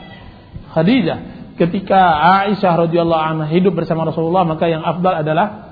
Khadijah. 0.75 1.19
Ketika 1.57 2.01
Aisyah 2.45 2.91
radhiyallahu 2.91 3.23
anha 3.23 3.47
hidup 3.49 3.79
bersama 3.79 4.03
Rasulullah 4.03 4.43
maka 4.43 4.67
yang 4.67 4.83
afdal 4.83 5.23
adalah 5.23 5.66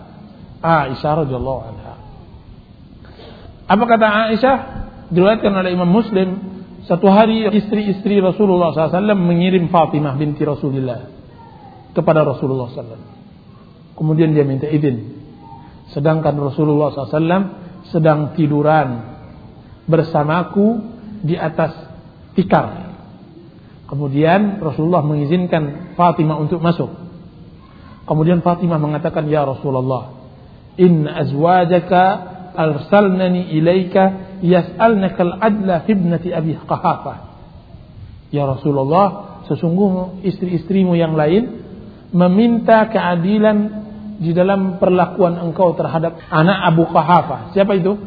Aisyah 0.65 1.13
radhiyallahu 1.29 1.61
anha. 1.69 1.95
Apa 3.69 3.85
kata 3.85 4.07
Aisyah? 4.33 4.57
Diriwayatkan 5.13 5.53
oleh 5.53 5.77
Imam 5.77 5.93
Muslim, 5.93 6.29
satu 6.89 7.13
hari 7.13 7.45
istri-istri 7.53 8.21
Rasulullah 8.25 8.73
SAW 8.73 9.13
mengirim 9.13 9.69
Fatimah 9.69 10.17
binti 10.17 10.45
Rasulullah 10.49 11.13
kepada 11.93 12.25
Rasulullah 12.25 12.73
SAW. 12.73 13.05
Kemudian 13.95 14.33
dia 14.33 14.49
minta 14.49 14.67
izin. 14.67 15.21
Sedangkan 15.93 16.35
Rasulullah 16.41 16.91
SAW 16.91 17.45
sedang 17.93 18.33
tiduran 18.33 19.17
bersamaku 19.85 20.81
di 21.21 21.37
atas 21.37 21.73
tikar. 22.33 22.97
Kemudian 23.85 24.65
Rasulullah 24.65 25.05
mengizinkan 25.05 25.95
Fatimah 25.95 26.41
untuk 26.41 26.65
masuk. 26.65 26.91
Kemudian 28.05 28.45
Fatimah 28.45 28.81
mengatakan, 28.81 29.29
Ya 29.29 29.45
Rasulullah, 29.45 30.24
in 30.77 31.07
azwajaka 31.07 32.03
arsalnani 32.55 33.51
ilaika 33.55 34.39
yas'alnaka 34.43 35.21
al-adla 35.23 35.83
fi 35.87 35.93
ibnati 35.93 36.31
abi 36.31 36.55
qahafa 36.55 37.15
ya 38.31 38.47
Rasulullah 38.47 39.41
sesungguhnya 39.47 40.25
istri-istrimu 40.27 40.95
yang 40.99 41.15
lain 41.15 41.63
meminta 42.15 42.87
keadilan 42.91 43.85
di 44.19 44.31
dalam 44.31 44.79
perlakuan 44.79 45.39
engkau 45.43 45.75
terhadap 45.75 46.23
anak 46.31 46.59
Abu 46.71 46.87
Qahafa. 46.87 47.51
Siapa 47.51 47.75
itu? 47.75 47.99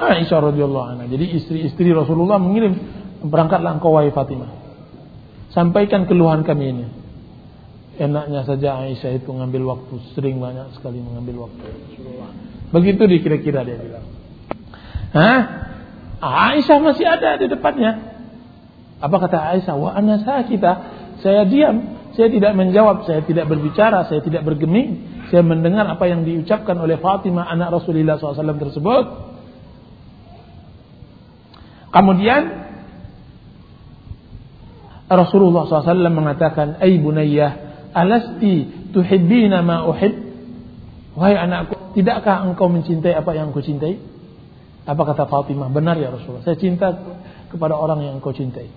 Aisyah 0.00 0.40
radhiyallahu 0.48 0.86
anha. 0.96 1.04
Jadi 1.04 1.36
istri-istri 1.36 1.92
Rasulullah 1.92 2.40
mengirim 2.40 2.72
berangkatlah 3.28 3.76
engkau 3.76 3.92
wahai 3.92 4.08
Fatimah. 4.08 4.48
Sampaikan 5.52 6.08
keluhan 6.08 6.40
kami 6.44 6.64
ini 6.72 6.84
enaknya 7.98 8.46
saja 8.46 8.78
Aisyah 8.86 9.18
itu 9.18 9.28
ngambil 9.28 9.62
waktu 9.66 9.94
sering 10.14 10.38
banyak 10.38 10.78
sekali 10.78 11.02
mengambil 11.02 11.50
waktu. 11.50 11.66
Begitu 12.70 13.02
dikira-kira 13.04 13.66
dia 13.66 13.76
bilang. 13.76 14.06
Hah? 15.12 15.40
Aisyah 16.18 16.78
masih 16.78 17.06
ada 17.06 17.36
di 17.36 17.50
depannya. 17.50 18.18
Apa 19.02 19.16
kata 19.18 19.38
Aisyah? 19.58 19.74
Wa 19.74 19.98
ana 19.98 20.22
kita 20.46 20.72
saya 21.22 21.42
diam. 21.46 21.98
Saya 22.14 22.30
tidak 22.30 22.54
menjawab. 22.54 23.06
Saya 23.06 23.22
tidak 23.26 23.50
berbicara. 23.50 24.06
Saya 24.06 24.22
tidak 24.22 24.42
bergeming. 24.46 25.22
Saya 25.30 25.42
mendengar 25.44 25.84
apa 25.86 26.08
yang 26.08 26.24
diucapkan 26.24 26.78
oleh 26.78 26.96
Fatimah 26.98 27.46
anak 27.50 27.82
Rasulullah 27.82 28.16
SAW 28.16 28.58
tersebut. 28.58 29.04
Kemudian 31.88 32.42
Rasulullah 35.08 35.64
SAW 35.64 36.12
mengatakan, 36.12 36.76
Ay 36.84 37.00
bunayyah, 37.00 37.67
alasti 37.94 38.88
tuhibbina 38.94 39.60
ma 39.64 39.86
uhib? 39.88 40.14
Wahai 41.18 41.34
anakku 41.34 41.98
tidakkah 41.98 42.46
engkau 42.46 42.70
mencintai 42.70 43.14
apa 43.14 43.30
yang 43.34 43.50
aku 43.50 43.60
cintai? 43.64 43.98
Apa 44.88 45.02
kata 45.04 45.28
Fatimah? 45.28 45.68
Benar 45.68 46.00
ya 46.00 46.14
Rasulullah 46.14 46.46
saya 46.46 46.56
cinta 46.56 46.94
kepada 47.52 47.76
orang 47.76 48.04
yang 48.04 48.14
engkau 48.22 48.32
cintai. 48.32 48.70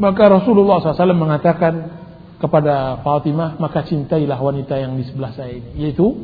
Maka 0.00 0.24
Rasulullah 0.32 0.80
SAW 0.80 1.12
mengatakan 1.12 2.00
kepada 2.40 3.04
Fatimah 3.04 3.60
maka 3.60 3.84
cintailah 3.84 4.40
wanita 4.40 4.80
yang 4.80 4.96
di 4.96 5.04
sebelah 5.04 5.36
saya 5.36 5.52
ini. 5.52 5.76
Yaitu 5.76 6.16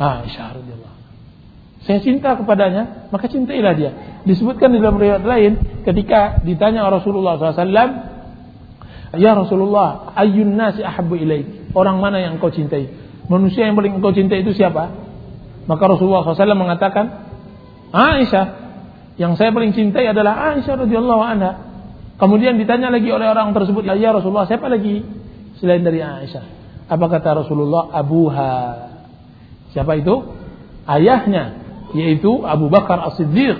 Aisyah 0.00 0.48
radhiyallahu 0.56 0.86
saya 1.86 2.02
cinta 2.02 2.34
kepadanya, 2.34 3.06
maka 3.14 3.30
cintailah 3.30 3.72
dia. 3.78 3.90
Disebutkan 4.26 4.74
di 4.74 4.82
dalam 4.82 4.98
riwayat 4.98 5.22
lain, 5.22 5.52
ketika 5.86 6.42
ditanya 6.42 6.82
Rasulullah 6.90 7.38
SAW, 7.38 8.05
Ya 9.14 9.38
Rasulullah, 9.38 10.10
ayun 10.18 10.58
nasi 10.58 10.82
ahabbu 10.82 11.14
ilaik. 11.14 11.70
Orang 11.76 12.02
mana 12.02 12.18
yang 12.18 12.42
engkau 12.42 12.50
cintai? 12.50 12.90
Manusia 13.30 13.70
yang 13.70 13.78
paling 13.78 14.02
engkau 14.02 14.10
cintai 14.10 14.42
itu 14.42 14.50
siapa? 14.50 14.90
Maka 15.70 15.82
Rasulullah 15.86 16.26
SAW 16.26 16.58
mengatakan, 16.58 17.30
Aisyah. 17.94 18.66
Yang 19.16 19.38
saya 19.40 19.54
paling 19.54 19.72
cintai 19.72 20.10
adalah 20.10 20.54
Aisyah 20.54 20.74
radhiyallahu 20.86 21.22
anha. 21.22 21.52
Kemudian 22.18 22.58
ditanya 22.58 22.90
lagi 22.90 23.08
oleh 23.12 23.30
orang 23.30 23.54
tersebut, 23.54 23.86
ya 23.86 24.10
Rasulullah, 24.10 24.50
siapa 24.50 24.66
lagi? 24.66 25.04
selain 25.60 25.82
dari 25.84 26.00
Aisyah. 26.04 26.44
Apa 26.86 27.06
kata 27.10 27.44
Rasulullah? 27.44 27.90
Abuha. 27.92 28.56
Siapa 29.74 29.98
itu? 29.98 30.14
Ayahnya, 30.86 31.58
yaitu 31.96 32.46
Abu 32.46 32.70
Bakar 32.70 33.02
As-Siddiq. 33.10 33.58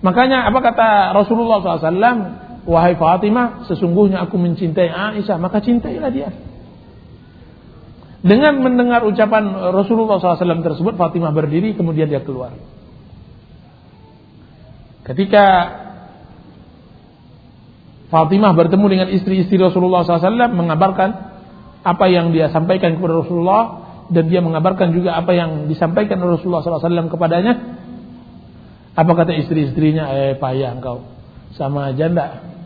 Makanya 0.00 0.48
apa 0.48 0.58
kata 0.62 0.88
Rasulullah 1.12 1.60
SAW? 1.60 2.47
Wahai 2.68 3.00
Fatimah, 3.00 3.64
sesungguhnya 3.64 4.28
aku 4.28 4.36
mencintai 4.36 4.92
Aisyah, 4.92 5.40
maka 5.40 5.64
cintailah 5.64 6.12
dia. 6.12 6.28
Dengan 8.20 8.60
mendengar 8.60 9.08
ucapan 9.08 9.72
Rasulullah 9.72 10.20
SAW 10.20 10.60
tersebut, 10.60 11.00
Fatimah 11.00 11.32
berdiri, 11.32 11.72
kemudian 11.72 12.12
dia 12.12 12.20
keluar. 12.20 12.52
Ketika 15.00 15.44
Fatimah 18.12 18.52
bertemu 18.52 18.86
dengan 18.92 19.08
istri-istri 19.16 19.56
Rasulullah 19.56 20.04
SAW 20.04 20.52
mengabarkan 20.52 21.10
apa 21.80 22.04
yang 22.12 22.36
dia 22.36 22.52
sampaikan 22.52 23.00
kepada 23.00 23.24
Rasulullah 23.24 23.64
dan 24.12 24.28
dia 24.28 24.44
mengabarkan 24.44 24.92
juga 24.92 25.16
apa 25.16 25.32
yang 25.32 25.72
disampaikan 25.72 26.20
Rasulullah 26.20 26.60
SAW 26.60 27.08
kepadanya. 27.08 27.80
Apa 28.92 29.12
kata 29.16 29.32
istri-istrinya? 29.40 30.12
Eh 30.12 30.36
payah 30.36 30.76
engkau. 30.76 31.08
Sama 31.56 31.96
aja 31.96 32.12
enggak 32.12 32.57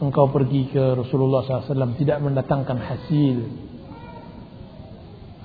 engkau 0.00 0.32
pergi 0.32 0.72
ke 0.72 0.96
Rasulullah 0.96 1.44
SAW 1.44 2.00
tidak 2.00 2.18
mendatangkan 2.24 2.78
hasil. 2.80 3.36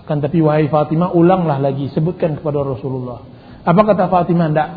Akan 0.07 0.23
tapi 0.23 0.39
wahai 0.39 0.71
Fatimah 0.71 1.11
ulanglah 1.11 1.59
lagi 1.59 1.91
sebutkan 1.91 2.39
kepada 2.39 2.63
Rasulullah. 2.63 3.19
Apa 3.67 3.81
kata 3.83 4.07
Fatimah? 4.07 4.47
Enggak. 4.47 4.69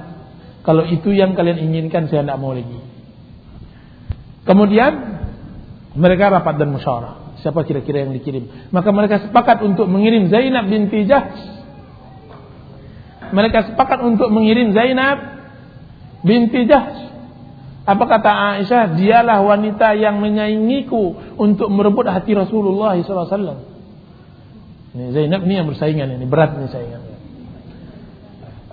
Kalau 0.67 0.85
itu 0.85 1.15
yang 1.15 1.39
kalian 1.39 1.63
inginkan 1.63 2.11
saya 2.11 2.27
tidak 2.27 2.39
mau 2.43 2.53
lagi. 2.53 2.81
Kemudian 4.45 4.93
mereka 5.95 6.33
rapat 6.33 6.59
dan 6.59 6.75
musyawarah. 6.75 7.39
Siapa 7.39 7.63
kira-kira 7.63 8.03
yang 8.03 8.13
dikirim? 8.17 8.73
Maka 8.75 8.91
mereka 8.91 9.23
sepakat 9.23 9.63
untuk 9.63 9.87
mengirim 9.87 10.27
Zainab 10.27 10.67
binti 10.67 11.07
Jahsh. 11.07 11.39
Mereka 13.31 13.73
sepakat 13.73 14.03
untuk 14.03 14.33
mengirim 14.33 14.75
Zainab 14.75 15.19
binti 16.25 16.67
Jahsh. 16.67 17.08
Apa 17.89 18.05
kata 18.05 18.31
Aisyah? 18.61 19.01
Dialah 19.01 19.41
wanita 19.41 19.97
yang 19.97 20.21
menyaingiku 20.21 21.17
untuk 21.41 21.73
merebut 21.73 22.05
hati 22.05 22.37
Rasulullah 22.37 22.93
SAW. 23.01 23.65
Ini 24.93 25.09
Zainab 25.17 25.41
ini 25.49 25.55
yang 25.57 25.69
bersaingan 25.73 26.21
ini 26.21 26.29
berat 26.29 26.53
ini 26.61 26.69
saingan. 26.69 27.01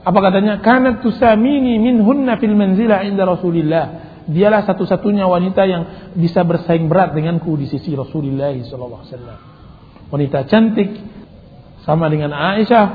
Apa 0.04 0.20
katanya? 0.20 0.60
Karena 0.60 1.00
tusamini 1.00 1.80
minhunna 1.80 2.36
fil 2.44 2.60
manzilah 2.60 3.08
inda 3.08 3.24
Rasulillah 3.24 3.86
dialah 4.28 4.68
satu-satunya 4.68 5.24
wanita 5.32 5.64
yang 5.64 6.12
bisa 6.20 6.44
bersaing 6.44 6.92
berat 6.92 7.16
denganku 7.16 7.56
di 7.56 7.72
sisi 7.72 7.96
Rasulullah 7.96 8.52
SAW. 8.52 9.40
Wanita 10.12 10.44
cantik 10.52 10.92
sama 11.88 12.12
dengan 12.12 12.36
Aisyah 12.36 12.88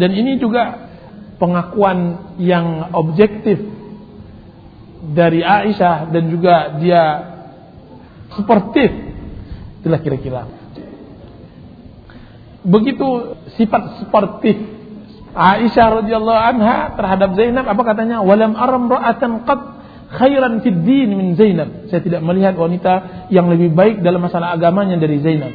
dan 0.00 0.10
ini 0.14 0.40
juga 0.40 0.88
pengakuan 1.36 2.32
yang 2.40 2.94
objektif 2.96 3.79
dari 5.00 5.40
Aisyah 5.40 6.12
dan 6.12 6.22
juga 6.28 6.76
dia 6.76 7.02
sportif 8.36 8.90
itulah 9.80 10.00
kira-kira 10.04 10.44
begitu 12.60 13.36
sifat 13.56 14.04
sportif 14.04 14.60
Aisyah 15.30 16.02
radhiyallahu 16.02 16.40
anha 16.54 16.98
terhadap 16.98 17.38
Zainab 17.38 17.64
apa 17.64 17.82
katanya 17.86 18.20
walam 18.20 18.58
aram 18.58 18.90
ra'atan 18.90 19.46
qad 19.46 19.80
khairan 20.10 20.58
fid 20.58 20.82
din 20.82 21.14
min 21.14 21.28
Zainab. 21.38 21.86
Saya 21.86 22.02
tidak 22.02 22.20
melihat 22.26 22.58
wanita 22.58 23.26
yang 23.30 23.46
lebih 23.46 23.70
baik 23.70 24.02
dalam 24.02 24.26
masalah 24.26 24.58
agamanya 24.58 24.98
dari 24.98 25.22
Zainab. 25.22 25.54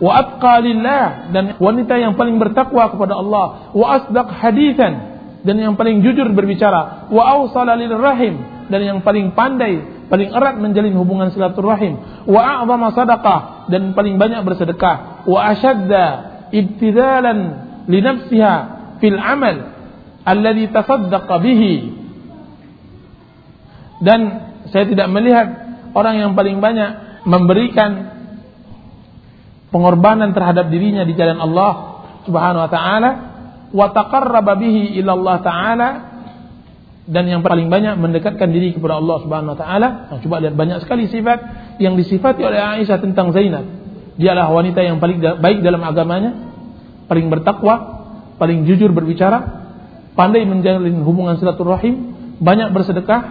Wa 0.00 0.12
atqa 0.24 0.62
lillah 0.64 1.34
dan 1.34 1.44
wanita 1.60 2.00
yang 2.00 2.16
paling 2.16 2.40
bertakwa 2.40 2.88
kepada 2.88 3.18
Allah, 3.18 3.74
wa 3.76 3.86
asdaq 3.98 4.28
hadithan 4.40 5.17
dan 5.42 5.54
yang 5.54 5.74
paling 5.78 6.02
jujur 6.02 6.26
berbicara, 6.34 7.10
wa 7.14 7.22
awsala 7.38 7.78
rahim 7.78 8.66
dan 8.66 8.80
yang 8.82 8.98
paling 9.06 9.32
pandai, 9.38 10.06
paling 10.10 10.34
erat 10.34 10.58
menjalin 10.58 10.94
hubungan 10.98 11.30
silaturahim, 11.30 12.26
wa 12.26 12.40
a'zama 12.58 12.90
sadaqah 12.90 13.70
dan 13.70 13.94
paling 13.94 14.18
banyak 14.18 14.42
bersedekah, 14.42 15.24
wa 15.30 15.38
ashadda 15.54 16.06
ibtidalan 16.50 17.38
li 17.86 17.98
nafsiha 18.02 18.54
fil 18.98 19.18
amal 19.18 19.56
alladhi 20.26 20.68
tasaddaqa 20.74 21.34
bihi. 21.38 21.74
Dan 23.98 24.20
saya 24.70 24.84
tidak 24.86 25.08
melihat 25.10 25.46
orang 25.94 26.18
yang 26.18 26.32
paling 26.34 26.58
banyak 26.58 27.22
memberikan 27.26 27.90
pengorbanan 29.70 30.32
terhadap 30.32 30.70
dirinya 30.70 31.02
di 31.04 31.14
jalan 31.14 31.38
Allah 31.38 31.72
Subhanahu 32.24 32.64
wa 32.68 32.70
taala 32.70 33.10
wa 33.72 34.54
bihi 34.56 35.02
taala 35.44 35.88
dan 37.08 37.24
yang 37.24 37.40
paling 37.40 37.72
banyak 37.72 37.96
mendekatkan 37.96 38.52
diri 38.52 38.76
kepada 38.76 39.00
Allah 39.00 39.16
Subhanahu 39.24 39.56
wa 39.56 39.58
taala. 39.58 39.88
Nah, 40.12 40.18
coba 40.20 40.44
lihat 40.44 40.54
banyak 40.54 40.84
sekali 40.84 41.08
sifat 41.08 41.38
yang 41.80 41.96
disifati 41.96 42.44
oleh 42.44 42.60
Aisyah 42.60 43.00
tentang 43.00 43.32
Zainab. 43.32 43.64
Dialah 44.20 44.52
wanita 44.52 44.84
yang 44.84 45.00
paling 45.00 45.16
baik 45.20 45.64
dalam 45.64 45.80
agamanya, 45.88 46.36
paling 47.08 47.32
bertakwa, 47.32 47.74
paling 48.36 48.68
jujur 48.68 48.92
berbicara, 48.92 49.40
pandai 50.12 50.44
menjalin 50.44 51.00
hubungan 51.00 51.40
silaturahim, 51.40 52.12
banyak 52.44 52.76
bersedekah, 52.76 53.22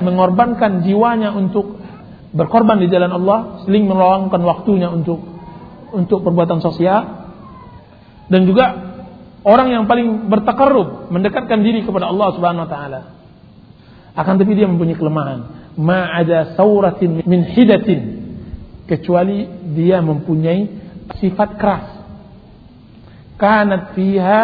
mengorbankan 0.00 0.86
jiwanya 0.88 1.36
untuk 1.36 1.76
berkorban 2.32 2.80
di 2.80 2.88
jalan 2.88 3.12
Allah, 3.12 3.66
seling 3.68 3.84
meluangkan 3.84 4.40
waktunya 4.40 4.88
untuk 4.88 5.20
untuk 5.92 6.20
perbuatan 6.24 6.60
sosial 6.60 7.00
dan 8.28 8.44
juga 8.44 8.66
orang 9.48 9.72
yang 9.72 9.84
paling 9.88 10.28
bertakarrub 10.28 11.08
mendekatkan 11.08 11.64
diri 11.64 11.80
kepada 11.88 12.12
Allah 12.12 12.28
Subhanahu 12.36 12.68
wa 12.68 12.70
taala. 12.70 13.00
Akan 14.12 14.36
tapi 14.36 14.52
dia 14.52 14.68
mempunyai 14.68 14.98
kelemahan. 14.98 15.40
Ma 15.80 16.12
ada 16.12 16.52
sauratin 16.58 17.24
min 17.24 17.40
hidatin 17.56 18.00
kecuali 18.84 19.48
dia 19.72 20.04
mempunyai 20.04 20.68
sifat 21.16 21.50
keras. 21.56 21.86
Kanat 23.40 23.96
fiha 23.96 24.40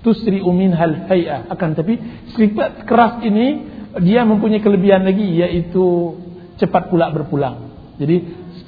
tusri 0.00 0.40
minhal 0.40 1.06
hay'ah. 1.06 1.46
Akan 1.52 1.78
tapi 1.78 2.00
sifat 2.34 2.88
keras 2.88 3.22
ini 3.22 3.76
dia 4.02 4.26
mempunyai 4.26 4.64
kelebihan 4.64 5.06
lagi 5.06 5.36
yaitu 5.36 6.16
cepat 6.56 6.88
pula 6.88 7.12
berpulang. 7.12 7.70
Jadi 8.00 8.16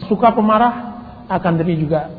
suka 0.07 0.37
pemarah 0.37 0.75
akan 1.29 1.53
tapi 1.57 1.81
juga 1.81 2.18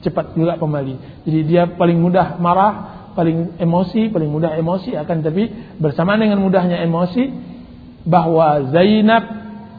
cepat 0.00 0.32
juga 0.36 0.56
kembali. 0.56 1.24
Jadi 1.28 1.40
dia 1.44 1.68
paling 1.76 1.98
mudah 2.00 2.40
marah, 2.40 2.72
paling 3.12 3.60
emosi, 3.60 4.08
paling 4.08 4.30
mudah 4.32 4.56
emosi 4.56 4.96
akan 4.96 5.16
tapi 5.20 5.48
bersamaan 5.76 6.24
dengan 6.24 6.40
mudahnya 6.40 6.80
emosi 6.84 7.24
bahwa 8.08 8.72
Zainab 8.72 9.24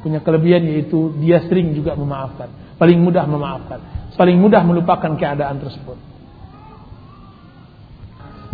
punya 0.02 0.22
kelebihan 0.22 0.66
yaitu 0.66 1.14
dia 1.22 1.42
sering 1.46 1.74
juga 1.74 1.98
memaafkan, 1.98 2.78
paling 2.78 2.98
mudah 3.02 3.26
memaafkan, 3.26 3.80
paling 4.14 4.38
mudah 4.38 4.62
melupakan 4.66 5.14
keadaan 5.18 5.62
tersebut. 5.62 5.98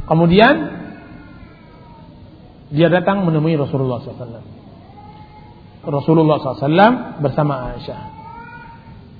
Kemudian 0.08 0.56
dia 2.72 2.88
datang 2.88 3.28
menemui 3.28 3.56
Rasulullah 3.60 4.00
SAW. 4.04 4.44
Rasulullah 5.88 6.38
SAW 6.40 7.20
bersama 7.24 7.76
Aisyah 7.76 8.02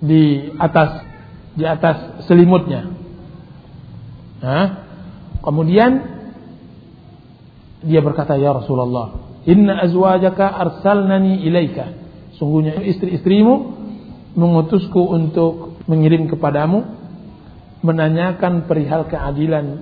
di 0.04 0.52
atas 0.60 1.17
di 1.58 1.66
atas 1.66 2.24
selimutnya. 2.30 2.86
Nah, 4.38 4.66
kemudian 5.42 5.92
dia 7.82 8.02
berkata, 8.06 8.38
"Ya 8.38 8.54
Rasulullah, 8.54 9.42
inna 9.50 9.82
azwajaka 9.82 10.46
arsalnani 10.46 11.42
ilaika." 11.42 11.98
Sungguhnya 12.38 12.78
istri-istrimu 12.86 13.74
mengutusku 14.38 15.02
untuk 15.02 15.82
mengirim 15.90 16.30
kepadamu 16.30 16.86
menanyakan 17.82 18.70
perihal 18.70 19.10
keadilan 19.10 19.82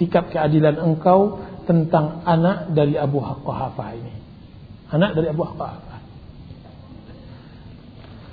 sikap 0.00 0.32
keadilan 0.32 0.80
engkau 0.80 1.44
tentang 1.68 2.24
anak 2.24 2.72
dari 2.72 2.96
Abu 2.96 3.20
Quhafah 3.20 3.90
ini. 3.92 4.14
Anak 4.88 5.12
dari 5.12 5.28
Abu 5.28 5.44
Quhafah. 5.44 6.00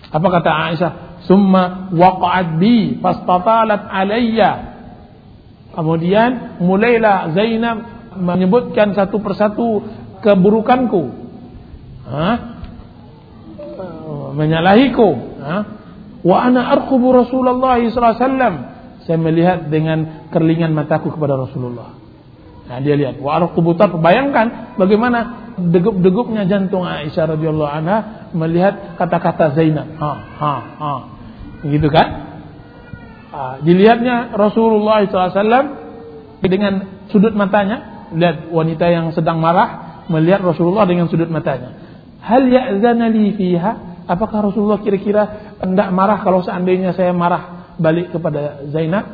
Apa 0.10 0.28
kata 0.40 0.50
Aisyah? 0.50 0.94
Summa 1.28 1.92
waqa'at 1.92 2.60
bi 2.62 3.00
fastatalat 3.04 3.90
alayya. 3.92 4.52
Kemudian 5.76 6.60
mulailah 6.64 7.36
Zainab 7.36 7.78
menyebutkan 8.20 8.96
satu 8.96 9.22
persatu 9.22 9.84
keburukanku. 10.24 11.04
Hah? 12.10 12.36
Menyalahiku. 14.36 15.10
Hah? 15.40 15.62
Wa 16.20 16.52
ana 16.52 16.76
arqubu 16.76 17.16
Rasulullah 17.16 17.80
sallallahu 17.80 17.96
alaihi 17.96 18.24
wasallam. 18.24 18.56
Saya 19.08 19.18
melihat 19.18 19.72
dengan 19.72 20.30
kerlingan 20.30 20.76
mataku 20.76 21.10
kepada 21.16 21.40
Rasulullah. 21.40 21.96
Nah 22.70 22.78
dia 22.86 22.94
lihat 22.94 23.18
wa 23.18 23.42
arqubutar 23.42 23.90
bayangkan 23.98 24.78
bagaimana 24.78 25.49
degup-degupnya 25.60 26.48
jantung 26.48 26.88
Aisyah 26.88 27.36
radhiyallahu 27.36 27.72
anha 27.72 27.98
melihat 28.32 28.96
kata-kata 28.96 29.54
Zainab. 29.54 29.88
Ha 30.00 30.12
ha 30.40 30.54
ha. 30.80 30.94
Gitu 31.68 31.92
kan? 31.92 32.08
Ah, 33.30 33.54
dilihatnya 33.62 34.34
Rasulullah 34.34 35.06
SAW 35.06 35.68
dengan 36.42 37.06
sudut 37.12 37.36
matanya, 37.36 38.10
lihat 38.16 38.50
wanita 38.50 38.90
yang 38.90 39.12
sedang 39.12 39.44
marah 39.44 40.02
melihat 40.10 40.42
Rasulullah 40.42 40.88
dengan 40.88 41.12
sudut 41.12 41.30
matanya. 41.30 41.76
Hal 42.24 42.48
ya'zana 42.48 43.12
li 43.12 43.36
fiha? 43.36 44.04
Apakah 44.10 44.50
Rasulullah 44.50 44.82
kira-kira 44.82 45.54
hendak 45.62 45.94
marah 45.94 46.26
kalau 46.26 46.42
seandainya 46.42 46.98
saya 46.98 47.14
marah 47.14 47.76
balik 47.78 48.10
kepada 48.10 48.66
Zainab? 48.74 49.06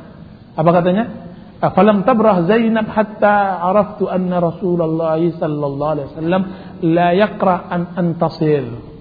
Apa 0.55 0.69
katanya? 0.71 1.24
Falam 1.71 2.03
tabrah 2.03 2.43
Zainab 2.45 2.91
hatta 2.91 3.63
araftu 3.63 4.11
anna 4.11 4.43
Rasulullah 4.43 5.15
sallallahu 5.17 5.93
alaihi 5.95 6.07
wasallam 6.11 6.43
la 6.83 7.09
yaqra 7.15 7.71
an 7.71 7.81
antasil. 7.95 8.93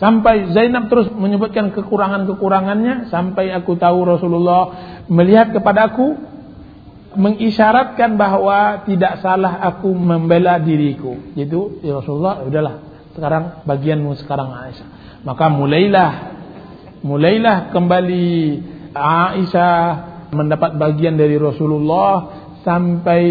Sampai 0.00 0.50
Zainab 0.50 0.90
terus 0.90 1.14
menyebutkan 1.14 1.70
kekurangan-kekurangannya 1.70 3.06
sampai 3.06 3.54
aku 3.54 3.78
tahu 3.78 4.02
Rasulullah 4.02 4.62
melihat 5.06 5.54
kepadaku 5.54 6.18
mengisyaratkan 7.14 8.16
bahwa 8.16 8.82
tidak 8.88 9.22
salah 9.22 9.62
aku 9.62 9.92
membela 9.94 10.58
diriku. 10.58 11.20
Itu 11.38 11.78
ya 11.84 12.02
Rasulullah, 12.02 12.42
udahlah. 12.42 12.74
Sekarang 13.12 13.62
bagianmu 13.68 14.16
sekarang 14.24 14.50
Aisyah. 14.50 14.88
Maka 15.22 15.46
mulailah 15.52 16.10
mulailah 17.04 17.70
kembali 17.70 18.26
Aisyah 18.92 19.80
mendapat 20.32 20.76
bagian 20.80 21.16
dari 21.16 21.36
Rasulullah 21.36 22.44
sampai 22.64 23.22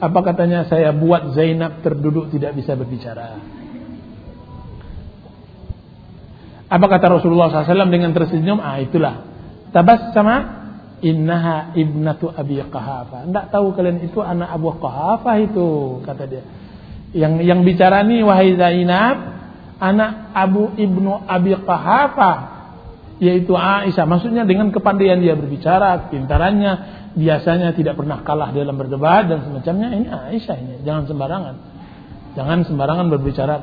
apa 0.00 0.20
katanya 0.20 0.68
saya 0.68 0.92
buat 0.92 1.32
Zainab 1.32 1.80
terduduk 1.80 2.28
tidak 2.34 2.52
bisa 2.58 2.76
berbicara. 2.76 3.40
Apa 6.68 6.86
kata 6.90 7.06
Rasulullah 7.20 7.52
SAW 7.52 7.92
dengan 7.92 8.10
tersenyum? 8.10 8.58
Ah 8.58 8.82
itulah 8.82 9.24
tabas 9.70 10.10
sama 10.12 10.36
innaha 11.04 11.76
ibnatu 11.76 12.32
Abi 12.32 12.60
Qahafa. 12.64 13.28
Tidak 13.28 13.46
tahu 13.52 13.76
kalian 13.76 14.04
itu 14.04 14.18
anak 14.24 14.48
Abu 14.52 14.72
Qahafa 14.76 15.32
itu 15.44 16.00
kata 16.02 16.24
dia. 16.26 16.44
Yang 17.14 17.32
yang 17.46 17.60
bicara 17.62 18.02
nih 18.02 18.26
wahai 18.26 18.58
Zainab, 18.58 19.16
anak 19.78 20.34
Abu 20.34 20.74
Ibnu 20.74 21.28
Abi 21.30 21.54
Qahafa 21.62 22.53
yaitu 23.22 23.54
Aisyah. 23.54 24.06
Maksudnya 24.06 24.42
dengan 24.46 24.74
kepandaian 24.74 25.20
dia 25.22 25.38
berbicara, 25.38 26.10
pintarannya, 26.10 26.72
biasanya 27.14 27.74
tidak 27.76 27.94
pernah 27.98 28.22
kalah 28.26 28.50
dalam 28.50 28.74
berdebat 28.74 29.30
dan 29.30 29.46
semacamnya. 29.46 29.94
Ini 29.94 30.08
Aisyah 30.34 30.56
ini, 30.58 30.74
jangan 30.82 31.06
sembarangan. 31.06 31.54
Jangan 32.34 32.58
sembarangan 32.66 33.06
berbicara. 33.14 33.54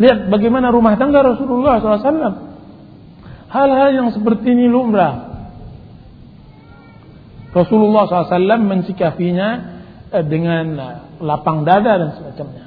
Lihat 0.00 0.32
bagaimana 0.32 0.72
rumah 0.72 0.96
tangga 0.96 1.20
Rasulullah 1.20 1.76
SAW. 1.80 2.56
Hal-hal 3.52 3.90
yang 3.92 4.08
seperti 4.10 4.56
ini 4.56 4.66
lumrah. 4.66 5.36
Rasulullah 7.54 8.10
SAW 8.10 8.58
mensikapinya 8.66 9.48
eh, 10.10 10.24
dengan 10.26 10.64
eh, 10.74 10.96
lapang 11.22 11.62
dada 11.62 12.00
dan 12.00 12.10
semacamnya. 12.18 12.66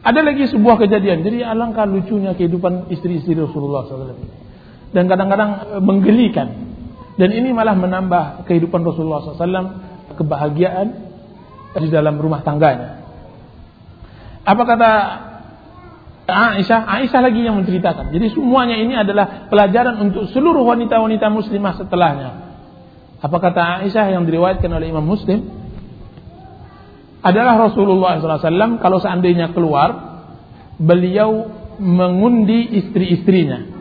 Ada 0.00 0.20
lagi 0.24 0.48
sebuah 0.48 0.80
kejadian. 0.80 1.20
Jadi 1.20 1.44
alangkah 1.44 1.84
lucunya 1.84 2.32
kehidupan 2.32 2.88
istri-istri 2.88 3.36
Rasulullah 3.36 3.84
SAW 3.84 4.41
dan 4.92 5.08
kadang-kadang 5.08 5.50
e, 5.66 5.76
menggelikan. 5.80 6.48
Dan 7.16 7.28
ini 7.32 7.52
malah 7.52 7.76
menambah 7.76 8.48
kehidupan 8.48 8.80
Rasulullah 8.84 9.24
SAW 9.24 9.68
kebahagiaan 10.16 10.88
di 11.76 11.88
dalam 11.92 12.16
rumah 12.20 12.40
tangganya. 12.44 13.04
Apa 14.44 14.62
kata 14.64 14.90
Aisyah? 16.28 16.88
Aisyah 16.88 17.20
lagi 17.20 17.40
yang 17.44 17.60
menceritakan. 17.60 18.12
Jadi 18.12 18.32
semuanya 18.32 18.80
ini 18.80 18.96
adalah 18.96 19.48
pelajaran 19.52 20.00
untuk 20.00 20.28
seluruh 20.32 20.64
wanita-wanita 20.64 21.28
muslimah 21.28 21.76
setelahnya. 21.80 22.30
Apa 23.20 23.36
kata 23.40 23.84
Aisyah 23.84 24.16
yang 24.16 24.24
diriwayatkan 24.24 24.72
oleh 24.72 24.88
Imam 24.92 25.04
Muslim? 25.04 25.44
Adalah 27.22 27.70
Rasulullah 27.70 28.18
SAW 28.18 28.82
kalau 28.82 28.98
seandainya 28.98 29.54
keluar, 29.54 29.94
beliau 30.74 31.46
mengundi 31.78 32.66
istri-istrinya 32.82 33.71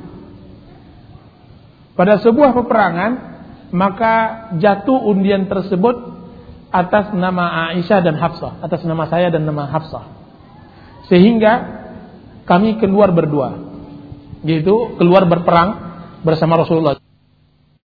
pada 1.96 2.20
sebuah 2.24 2.56
peperangan 2.56 3.12
maka 3.72 4.14
jatuh 4.60 5.00
undian 5.08 5.48
tersebut 5.48 5.96
atas 6.72 7.12
nama 7.12 7.72
Aisyah 7.72 8.00
dan 8.00 8.16
Hafsah, 8.16 8.64
atas 8.64 8.84
nama 8.88 9.08
saya 9.12 9.28
dan 9.28 9.44
nama 9.44 9.68
Hafsah. 9.68 10.08
Sehingga 11.12 11.84
kami 12.48 12.80
keluar 12.80 13.12
berdua, 13.12 13.60
yaitu 14.48 14.96
keluar 14.96 15.28
berperang 15.28 15.76
bersama 16.24 16.60
Rasulullah. 16.64 17.00